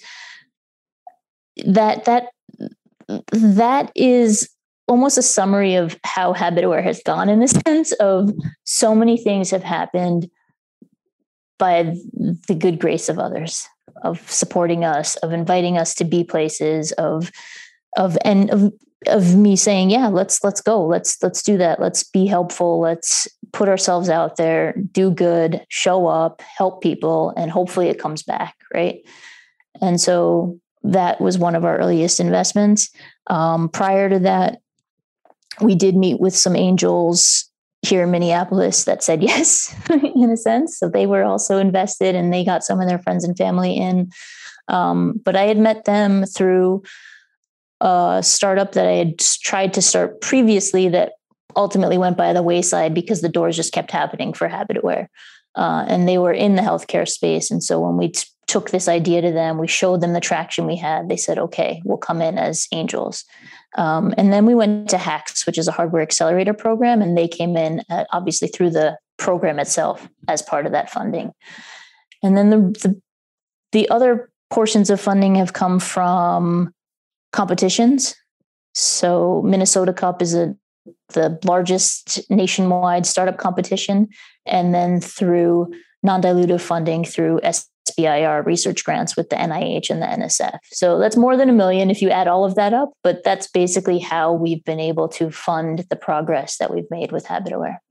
that 1.66 2.06
that 2.06 2.30
that 3.32 3.92
is 3.96 4.50
almost 4.88 5.18
a 5.18 5.22
summary 5.22 5.76
of 5.76 5.98
how 6.04 6.34
habit 6.34 6.66
aware 6.66 6.82
has 6.82 7.02
gone 7.04 7.30
in 7.30 7.40
the 7.40 7.48
sense 7.68 7.94
of 7.94 8.34
so 8.66 8.94
many 8.94 9.18
things 9.18 9.52
have 9.52 9.64
happened 9.64 10.30
by 11.62 11.96
the 12.48 12.56
good 12.56 12.80
grace 12.80 13.08
of 13.08 13.20
others 13.20 13.68
of 14.02 14.20
supporting 14.32 14.84
us 14.84 15.16
of 15.18 15.32
inviting 15.32 15.78
us 15.78 15.94
to 15.94 16.04
be 16.04 16.24
places 16.24 16.92
of 16.94 17.32
of 17.98 18.18
and 18.26 18.50
of 18.50 18.74
of 19.08 19.36
me 19.36 19.56
saying 19.56 19.92
yeah 19.92 20.08
let's 20.08 20.44
let's 20.44 20.60
go. 20.60 20.84
Let's 20.84 21.22
let's 21.22 21.44
do 21.44 21.58
that. 21.58 21.80
Let's 21.80 22.04
be 22.04 22.26
helpful. 22.26 22.80
Let's 22.80 23.28
put 23.52 23.70
ourselves 23.70 24.10
out 24.10 24.38
there 24.38 24.74
do 24.92 25.12
good 25.12 25.64
show 25.70 26.08
up 26.08 26.42
help 26.42 26.82
people 26.82 27.32
and 27.38 27.52
hopefully 27.52 27.90
it 27.90 28.00
comes 28.00 28.24
back 28.24 28.56
right? 28.74 29.02
And 29.82 30.02
so 30.02 30.60
that 30.84 31.22
was 31.22 31.38
one 31.38 31.56
of 31.56 31.64
our 31.64 31.78
earliest 31.78 32.20
investments. 32.20 32.90
Um, 33.28 33.70
prior 33.70 34.10
to 34.10 34.18
that 34.20 34.62
we 35.62 35.76
did 35.76 35.96
meet 35.96 36.20
with 36.20 36.36
some 36.36 36.56
angels 36.56 37.51
here 37.82 38.04
in 38.04 38.12
minneapolis 38.12 38.84
that 38.84 39.04
said 39.04 39.24
yes 39.24 39.76
in 39.90 40.30
a 40.30 40.38
sense 40.38 40.78
so 40.78 40.90
they 40.90 41.06
were 41.06 41.24
also 41.24 41.58
invested 41.58 42.16
and 42.16 42.34
they 42.34 42.44
got 42.44 42.64
some 42.64 42.80
of 42.80 42.88
their 42.88 43.00
friends 43.00 43.24
and 43.24 43.38
family 43.38 43.76
in 43.76 44.10
um, 44.68 45.20
but 45.26 45.36
i 45.36 45.44
had 45.44 45.58
met 45.58 45.86
them 45.86 46.26
through 46.26 46.82
a 47.82 48.22
startup 48.24 48.74
that 48.74 48.86
I 48.86 48.92
had 48.92 49.18
tried 49.18 49.74
to 49.74 49.82
start 49.82 50.22
previously 50.22 50.88
that 50.90 51.14
ultimately 51.56 51.98
went 51.98 52.16
by 52.16 52.32
the 52.32 52.44
wayside 52.44 52.94
because 52.94 53.22
the 53.22 53.30
doors 53.30 53.56
just 53.56 53.74
kept 53.74 53.92
happening 53.92 54.34
for 54.34 54.48
Habit 54.48 54.78
Aware. 54.78 55.10
Uh, 55.56 55.84
and 55.88 56.08
they 56.08 56.18
were 56.18 56.32
in 56.32 56.56
the 56.56 56.62
healthcare 56.62 57.08
space. 57.08 57.52
And 57.52 57.62
so 57.62 57.80
when 57.80 57.98
we 57.98 58.10
t- 58.10 58.28
took 58.48 58.70
this 58.70 58.88
idea 58.88 59.22
to 59.22 59.32
them, 59.32 59.58
we 59.58 59.68
showed 59.68 60.00
them 60.00 60.14
the 60.14 60.22
traction 60.22 60.66
we 60.66 60.78
had. 60.78 61.10
They 61.10 61.18
said, 61.18 61.40
okay, 61.40 61.82
we'll 61.84 61.98
come 61.98 62.22
in 62.22 62.38
as 62.38 62.68
angels. 62.72 63.26
Um, 63.78 64.14
and 64.18 64.34
then 64.34 64.46
we 64.46 64.56
went 64.56 64.90
to 64.90 64.98
HAX, 64.98 65.46
which 65.46 65.58
is 65.58 65.68
a 65.68 65.72
hardware 65.72 66.02
accelerator 66.02 66.54
program. 66.54 67.02
And 67.02 67.18
they 67.18 67.28
came 67.28 67.56
in 67.56 67.84
at, 67.90 68.08
obviously 68.12 68.48
through 68.48 68.72
the 68.72 68.98
program 69.18 69.60
itself 69.60 70.08
as 70.28 70.42
part 70.42 70.66
of 70.66 70.72
that 70.74 70.90
funding. 70.90 71.32
And 72.24 72.36
then 72.38 72.50
the, 72.50 72.58
the, 72.58 73.02
the 73.72 73.90
other 73.90 74.30
portions 74.50 74.90
of 74.90 75.00
funding 75.00 75.36
have 75.36 75.54
come 75.54 75.80
from 75.80 76.74
competitions. 77.32 78.16
So 78.74 79.42
Minnesota 79.44 79.94
Cup 79.94 80.22
is 80.22 80.36
a 80.36 80.56
the 81.10 81.38
largest 81.44 82.22
nationwide 82.30 83.06
startup 83.06 83.38
competition, 83.38 84.08
and 84.46 84.74
then 84.74 85.00
through 85.00 85.72
non-dilutive 86.04 86.62
funding 86.62 87.06
through 87.06 87.40
SBIR 88.02 88.46
research 88.46 88.84
grants 88.84 89.16
with 89.16 89.30
the 89.30 89.36
NIH 89.36 89.90
and 89.90 90.02
the 90.02 90.06
NSF. 90.06 90.58
So 90.72 91.00
that's 91.00 91.18
more 91.18 91.38
than 91.38 91.50
a 91.50 91.54
million 91.54 91.90
if 91.90 92.02
you 92.02 92.10
add 92.10 92.28
all 92.28 92.46
of 92.46 92.56
that 92.56 92.74
up, 92.74 92.92
but 93.04 93.24
that's 93.24 93.48
basically 93.48 94.00
how 94.00 94.34
we've 94.34 94.64
been 94.64 94.80
able 94.80 95.08
to 95.10 95.32
fund 95.32 95.86
the 95.90 95.96
progress 95.96 96.58
that 96.58 96.74
we've 96.74 96.90
made 96.90 97.12
with 97.12 97.26
Habit 97.26 97.54
Aware. 97.54 97.82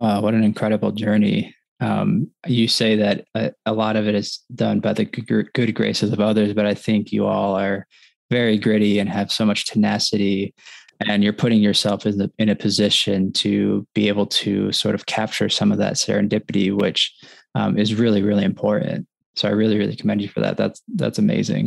Wow, 0.00 0.20
what 0.22 0.34
an 0.34 0.44
incredible 0.44 0.92
journey. 0.92 1.54
Um, 1.80 2.30
you 2.46 2.68
say 2.68 2.96
that 2.96 3.24
a, 3.34 3.52
a, 3.66 3.72
lot 3.72 3.96
of 3.96 4.08
it 4.08 4.14
is 4.14 4.40
done 4.54 4.80
by 4.80 4.92
the 4.92 5.04
good, 5.04 5.52
good 5.52 5.74
graces 5.74 6.12
of 6.12 6.20
others, 6.20 6.52
but 6.52 6.66
I 6.66 6.74
think 6.74 7.12
you 7.12 7.26
all 7.26 7.54
are 7.56 7.86
very 8.30 8.58
gritty 8.58 8.98
and 8.98 9.08
have 9.08 9.30
so 9.30 9.46
much 9.46 9.66
tenacity 9.66 10.54
and 11.00 11.22
you're 11.22 11.32
putting 11.32 11.62
yourself 11.62 12.06
in, 12.06 12.18
the, 12.18 12.30
in 12.38 12.48
a 12.48 12.56
position 12.56 13.32
to 13.32 13.86
be 13.94 14.08
able 14.08 14.26
to 14.26 14.72
sort 14.72 14.94
of 14.94 15.06
capture 15.06 15.48
some 15.48 15.70
of 15.70 15.78
that 15.78 15.94
serendipity 15.94 16.72
which 16.72 17.14
um, 17.54 17.78
is 17.78 17.94
really 17.94 18.22
really 18.22 18.44
important 18.44 19.06
so 19.36 19.48
i 19.48 19.50
really 19.50 19.78
really 19.78 19.96
commend 19.96 20.22
you 20.22 20.28
for 20.28 20.40
that 20.40 20.56
that's 20.56 20.82
that's 20.94 21.18
amazing 21.18 21.66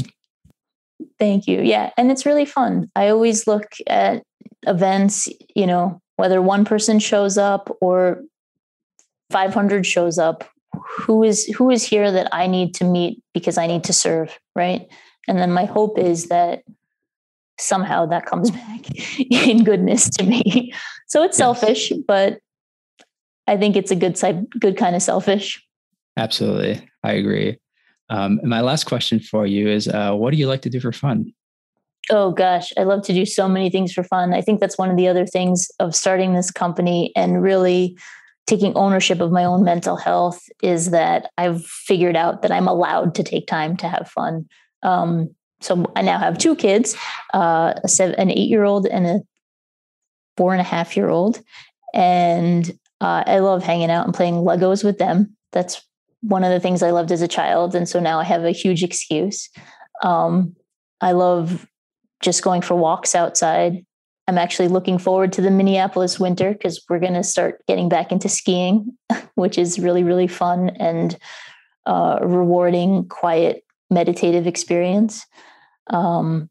thank 1.20 1.48
you 1.48 1.62
yeah 1.62 1.92
and 1.98 2.12
it's 2.12 2.26
really 2.26 2.46
fun 2.46 2.90
i 2.96 3.08
always 3.10 3.48
look 3.48 3.74
at 3.88 4.24
events 4.68 5.28
you 5.56 5.66
know 5.66 6.02
whether 6.18 6.42
one 6.42 6.66
person 6.66 7.00
shows 7.00 7.38
up 7.38 7.76
or 7.82 8.22
500 9.32 9.86
shows 9.86 10.18
up 10.18 10.50
who 11.00 11.24
is 11.24 11.46
who 11.48 11.70
is 11.70 11.84
here 11.84 12.12
that 12.12 12.28
i 12.32 12.48
need 12.48 12.74
to 12.76 12.84
meet 12.84 13.22
because 13.34 13.58
i 13.58 13.66
need 13.66 13.84
to 13.84 13.94
serve 13.94 14.38
right 14.56 14.88
and 15.28 15.38
then 15.38 15.52
my 15.52 15.66
hope 15.66 15.98
is 15.98 16.28
that 16.28 16.64
somehow 17.62 18.06
that 18.08 18.26
comes 18.26 18.52
back 18.62 18.86
in 19.20 19.64
goodness 19.64 20.10
to 20.10 20.24
me. 20.24 20.74
So 21.08 21.24
it's 21.24 21.34
yes. 21.34 21.38
selfish, 21.38 21.94
but 22.08 22.40
I 23.48 23.58
think 23.58 23.76
it's 23.76 23.92
a 23.92 23.96
good 23.96 24.18
side, 24.18 24.50
good 24.60 24.78
kind 24.78 24.96
of 24.96 25.02
selfish. 25.02 25.66
Absolutely. 26.18 26.88
I 27.04 27.14
agree. 27.14 27.58
Um, 28.10 28.40
and 28.40 28.50
my 28.50 28.62
last 28.62 28.84
question 28.84 29.20
for 29.20 29.46
you 29.46 29.70
is 29.70 29.88
uh, 29.88 30.14
what 30.14 30.32
do 30.32 30.38
you 30.38 30.48
like 30.48 30.62
to 30.64 30.70
do 30.70 30.80
for 30.80 30.92
fun? 30.92 31.34
Oh 32.10 32.32
gosh, 32.32 32.74
I 32.78 32.84
love 32.84 33.04
to 33.04 33.14
do 33.14 33.26
so 33.26 33.48
many 33.48 33.70
things 33.70 33.94
for 33.94 34.04
fun. 34.04 34.34
I 34.34 34.42
think 34.42 34.60
that's 34.60 34.78
one 34.78 34.90
of 34.90 34.98
the 34.98 35.08
other 35.08 35.26
things 35.26 35.70
of 35.80 35.96
starting 35.96 36.34
this 36.34 36.52
company 36.52 37.14
and 37.16 37.42
really 37.42 37.98
taking 38.48 38.76
ownership 38.76 39.22
of 39.22 39.32
my 39.32 39.46
own 39.46 39.64
mental 39.64 39.96
health 39.96 40.42
is 40.62 40.90
that 40.90 41.32
I've 41.38 41.66
figured 41.66 42.18
out 42.18 42.42
that 42.42 42.52
I'm 42.52 42.68
allowed 42.68 43.16
to 43.16 43.24
take 43.24 43.48
time 43.48 43.78
to 43.78 43.88
have 43.88 44.10
fun. 44.10 44.46
Um, 44.84 45.34
so 45.62 45.86
I 45.96 46.02
now 46.02 46.18
have 46.18 46.38
two 46.38 46.56
kids, 46.56 46.98
uh, 47.34 47.76
a 47.84 47.88
seven, 47.88 48.16
an 48.16 48.32
eight 48.32 48.50
year 48.50 48.66
old 48.66 48.88
and 48.88 49.06
a 49.06 49.20
four 50.36 50.52
and 50.54 50.60
a 50.60 50.66
half 50.66 50.98
year 50.98 51.08
old. 51.08 51.40
And 51.94 52.70
uh, 53.00 53.24
I 53.26 53.40
love 53.40 53.64
hanging 53.64 53.92
out 53.92 54.06
and 54.06 54.14
playing 54.14 54.36
Legos 54.36 54.84
with 54.84 54.98
them. 54.98 55.38
That's 55.52 55.86
one 56.22 56.44
of 56.44 56.52
the 56.52 56.60
things 56.60 56.84
I 56.84 56.92
loved 56.92 57.12
as 57.12 57.22
a 57.22 57.28
child. 57.28 57.76
And 57.76 57.88
so 57.88 58.00
now 58.00 58.20
I 58.20 58.24
have 58.24 58.44
a 58.44 58.52
huge 58.52 58.84
excuse. 58.84 59.50
Um, 60.04 60.56
I 61.02 61.12
love 61.14 61.68
just 62.22 62.44
going 62.44 62.62
for 62.62 62.76
walks 62.76 63.16
outside. 63.16 63.86
I'm 64.28 64.38
actually 64.38 64.68
looking 64.68 64.98
forward 64.98 65.34
to 65.34 65.42
the 65.42 65.52
Minneapolis 65.52 66.20
winter 66.20 66.54
because 66.54 66.84
we're 66.88 67.00
going 67.00 67.16
to 67.16 67.24
start 67.24 67.66
getting 67.68 67.90
back 67.90 68.12
into 68.12 68.30
skiing, 68.30 68.98
which 69.36 69.58
is 69.58 69.80
really, 69.80 70.04
really 70.04 70.28
fun 70.28 70.70
and 70.80 71.18
uh, 71.86 72.20
rewarding, 72.22 73.08
quiet 73.08 73.64
meditative 73.90 74.48
experience. 74.48 75.26
Um, 75.90 76.50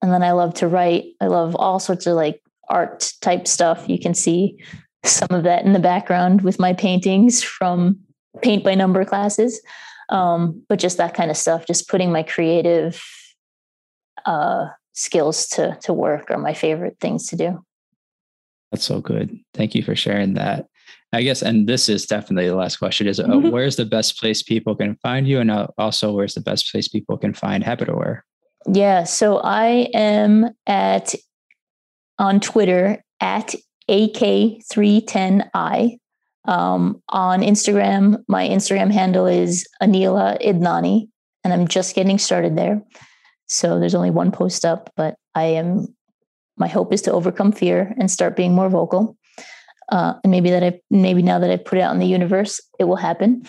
and 0.00 0.10
then 0.10 0.22
I 0.22 0.32
love 0.32 0.54
to 0.54 0.68
write. 0.68 1.04
I 1.20 1.26
love 1.26 1.54
all 1.54 1.78
sorts 1.78 2.06
of 2.06 2.16
like 2.16 2.42
art 2.68 3.12
type 3.20 3.46
stuff. 3.46 3.84
You 3.88 3.98
can 3.98 4.14
see 4.14 4.58
some 5.04 5.28
of 5.30 5.44
that 5.44 5.64
in 5.64 5.74
the 5.74 5.78
background 5.78 6.42
with 6.42 6.58
my 6.58 6.72
paintings 6.72 7.42
from 7.42 7.98
paint 8.40 8.64
by 8.64 8.74
number 8.74 9.04
classes. 9.04 9.60
Um, 10.08 10.62
but 10.68 10.78
just 10.78 10.98
that 10.98 11.14
kind 11.14 11.30
of 11.30 11.36
stuff, 11.36 11.66
just 11.66 11.88
putting 11.88 12.12
my 12.12 12.22
creative 12.22 13.02
uh, 14.26 14.66
skills 14.92 15.46
to 15.48 15.76
to 15.82 15.92
work 15.92 16.30
are 16.30 16.38
my 16.38 16.54
favorite 16.54 16.98
things 17.00 17.26
to 17.28 17.36
do. 17.36 17.64
That's 18.70 18.84
so 18.84 19.00
good. 19.00 19.36
Thank 19.54 19.74
you 19.74 19.82
for 19.82 19.96
sharing 19.96 20.34
that. 20.34 20.66
I 21.14 21.22
guess, 21.22 21.42
and 21.42 21.68
this 21.68 21.90
is 21.90 22.06
definitely 22.06 22.48
the 22.48 22.56
last 22.56 22.76
question: 22.76 23.06
is 23.06 23.20
uh, 23.20 23.26
where's 23.26 23.76
the 23.76 23.84
best 23.84 24.18
place 24.18 24.42
people 24.42 24.74
can 24.74 24.96
find 24.96 25.28
you, 25.28 25.40
and 25.40 25.50
uh, 25.50 25.66
also 25.76 26.10
where's 26.12 26.32
the 26.34 26.40
best 26.40 26.72
place 26.72 26.88
people 26.88 27.18
can 27.18 27.34
find 27.34 27.62
Habit 27.62 27.90
Aware? 27.90 28.24
Yeah, 28.66 29.04
so 29.04 29.36
I 29.38 29.88
am 29.94 30.50
at 30.66 31.14
on 32.18 32.40
Twitter 32.40 33.04
at 33.20 33.54
AK310i. 33.90 35.98
Um, 36.44 37.02
on 37.08 37.40
Instagram, 37.40 38.22
my 38.28 38.48
Instagram 38.48 38.92
handle 38.92 39.26
is 39.26 39.66
Aneela 39.82 40.42
Idnani, 40.44 41.08
and 41.44 41.52
I'm 41.52 41.68
just 41.68 41.94
getting 41.94 42.18
started 42.18 42.56
there. 42.56 42.82
So 43.46 43.78
there's 43.78 43.94
only 43.94 44.10
one 44.10 44.32
post 44.32 44.64
up, 44.64 44.90
but 44.96 45.16
I 45.34 45.44
am. 45.44 45.94
My 46.56 46.68
hope 46.68 46.92
is 46.92 47.02
to 47.02 47.12
overcome 47.12 47.52
fear 47.52 47.94
and 47.98 48.10
start 48.10 48.36
being 48.36 48.54
more 48.54 48.68
vocal. 48.68 49.16
Uh, 49.88 50.14
and 50.22 50.30
maybe 50.30 50.50
that 50.50 50.62
I 50.62 50.80
maybe 50.90 51.22
now 51.22 51.38
that 51.38 51.50
I've 51.50 51.64
put 51.64 51.78
it 51.78 51.82
out 51.82 51.94
in 51.94 52.00
the 52.00 52.06
universe, 52.06 52.60
it 52.78 52.84
will 52.84 52.96
happen. 52.96 53.44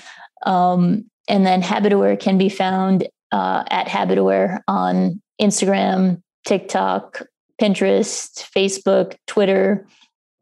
Um, 0.45 1.09
and 1.27 1.45
then 1.45 1.61
Habit 1.61 1.93
Aware 1.93 2.17
can 2.17 2.37
be 2.37 2.49
found 2.49 3.07
uh, 3.31 3.63
at 3.69 3.87
Habit 3.87 4.17
Aware 4.17 4.63
on 4.67 5.21
Instagram, 5.41 6.21
TikTok, 6.45 7.21
Pinterest, 7.61 8.43
Facebook, 8.51 9.15
Twitter. 9.27 9.87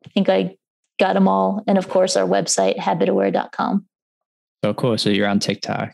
I 0.05 0.09
think 0.09 0.29
I 0.29 0.57
got 1.01 1.13
them 1.13 1.27
all. 1.27 1.63
And 1.67 1.79
of 1.79 1.89
course, 1.89 2.15
our 2.15 2.27
website, 2.27 2.77
habitaware.com. 2.77 3.85
Oh, 4.63 4.73
cool. 4.75 4.97
So 4.99 5.09
you're 5.09 5.27
on 5.27 5.39
TikTok. 5.39 5.91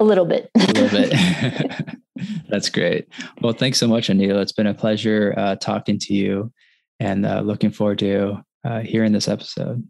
A 0.00 0.04
little 0.04 0.24
bit. 0.24 0.50
a 0.56 0.72
little 0.72 0.88
bit. 0.88 1.96
That's 2.48 2.68
great. 2.68 3.08
Well, 3.40 3.52
thanks 3.52 3.78
so 3.78 3.86
much, 3.86 4.08
Aneela. 4.08 4.42
It's 4.42 4.52
been 4.52 4.66
a 4.66 4.74
pleasure 4.74 5.32
uh, 5.36 5.56
talking 5.56 6.00
to 6.00 6.14
you 6.14 6.52
and 6.98 7.24
uh, 7.24 7.40
looking 7.40 7.70
forward 7.70 8.00
to 8.00 8.44
uh, 8.64 8.80
hearing 8.80 9.12
this 9.12 9.28
episode. 9.28 9.86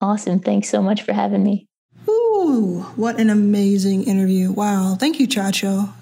Awesome. 0.00 0.38
Thanks 0.38 0.68
so 0.68 0.80
much 0.80 1.02
for 1.02 1.12
having 1.12 1.42
me. 1.42 1.66
Ooh, 2.08 2.86
what 2.94 3.18
an 3.18 3.30
amazing 3.30 4.04
interview. 4.04 4.52
Wow. 4.52 4.96
Thank 4.98 5.18
you, 5.18 5.26
Chacho. 5.26 5.92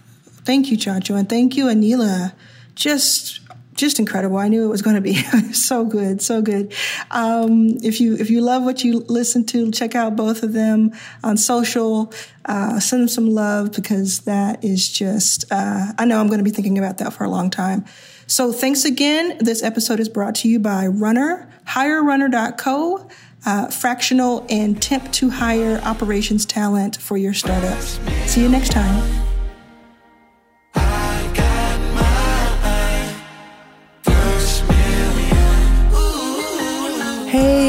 Thank 0.44 0.70
you, 0.70 0.76
Chacho. 0.76 1.18
And 1.18 1.28
thank 1.28 1.56
you, 1.56 1.66
Aneela. 1.66 2.34
Just 2.74 3.41
just 3.82 3.98
incredible. 3.98 4.38
I 4.38 4.48
knew 4.48 4.64
it 4.64 4.68
was 4.68 4.80
going 4.80 4.96
to 4.96 5.02
be 5.02 5.14
so 5.52 5.84
good, 5.84 6.22
so 6.22 6.40
good. 6.40 6.72
Um, 7.10 7.76
if 7.82 8.00
you 8.00 8.16
if 8.16 8.30
you 8.30 8.40
love 8.40 8.62
what 8.62 8.82
you 8.82 9.00
listen 9.08 9.44
to, 9.46 9.70
check 9.70 9.94
out 9.94 10.16
both 10.16 10.42
of 10.42 10.54
them 10.54 10.92
on 11.22 11.36
social. 11.36 12.12
Uh, 12.46 12.80
send 12.80 13.02
them 13.02 13.08
some 13.08 13.28
love 13.28 13.72
because 13.72 14.20
that 14.20 14.64
is 14.64 14.88
just. 14.88 15.44
Uh, 15.50 15.92
I 15.98 16.04
know 16.06 16.18
I'm 16.20 16.28
going 16.28 16.38
to 16.38 16.44
be 16.44 16.50
thinking 16.50 16.78
about 16.78 16.98
that 16.98 17.12
for 17.12 17.24
a 17.24 17.28
long 17.28 17.50
time. 17.50 17.84
So 18.26 18.52
thanks 18.52 18.84
again. 18.84 19.36
This 19.38 19.62
episode 19.62 20.00
is 20.00 20.08
brought 20.08 20.36
to 20.36 20.48
you 20.48 20.58
by 20.58 20.86
Runner, 20.86 21.52
HireRunner.co. 21.66 23.08
Uh, 23.44 23.66
fractional 23.66 24.46
and 24.48 24.80
temp 24.80 25.10
to 25.12 25.28
hire 25.28 25.80
operations 25.82 26.46
talent 26.46 26.96
for 26.96 27.16
your 27.16 27.34
startup. 27.34 27.80
See 28.26 28.40
you 28.40 28.48
next 28.48 28.70
time. 28.70 29.31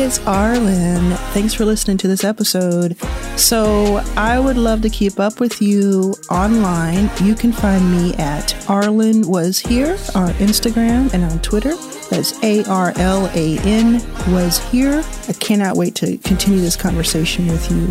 It's 0.06 0.20
Arlan. 0.20 1.16
Thanks 1.32 1.54
for 1.54 1.64
listening 1.64 1.95
to 1.99 2.10
this 2.10 2.26
episode. 2.26 2.97
So, 3.38 4.01
I 4.18 4.38
would 4.38 4.58
love 4.58 4.82
to 4.82 4.89
keep 4.89 5.18
up 5.18 5.39
with 5.39 5.62
you 5.62 6.14
online. 6.30 7.10
You 7.24 7.36
can 7.36 7.54
find 7.54 7.89
me 7.89 8.14
at 8.16 8.49
Arlan 8.68 9.26
Was 9.26 9.60
Here 9.60 9.93
on 10.14 10.32
Instagram 10.34 11.14
and 11.14 11.24
on 11.24 11.39
Twitter. 11.39 11.78
That's 12.10 12.38
A 12.43 12.66
R 12.66 12.91
L 12.97 13.28
A 13.34 13.58
N 13.60 13.93
Was 14.34 14.60
Here. 14.72 15.06
I 15.30 15.34
cannot 15.39 15.78
wait 15.78 15.95
to 15.95 16.18
continue 16.18 16.60
this 16.60 16.76
conversation 16.76 17.47
with 17.47 17.72
you. 17.72 17.88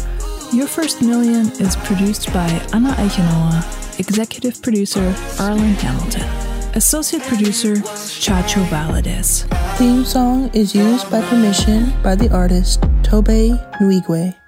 Your 0.55 0.67
First 0.67 1.01
Million 1.01 1.47
is 1.63 1.77
produced 1.77 2.31
by 2.31 2.47
Anna 2.75 2.93
Eichenauer, 2.93 3.99
executive 3.99 4.61
producer 4.61 5.15
Arlan 5.39 5.77
Hamilton. 5.77 6.52
Associate 6.75 7.23
producer 7.25 7.75
Chacho 7.77 8.65
Valadez. 8.69 9.47
Theme 9.77 10.07
song 10.07 10.51
is 10.55 10.75
used 10.75 11.11
by 11.11 11.21
permission 11.29 11.93
by 12.03 12.15
the 12.15 12.33
artist 12.33 12.83
Tobe 13.03 13.59
Nwigwe. 13.79 14.42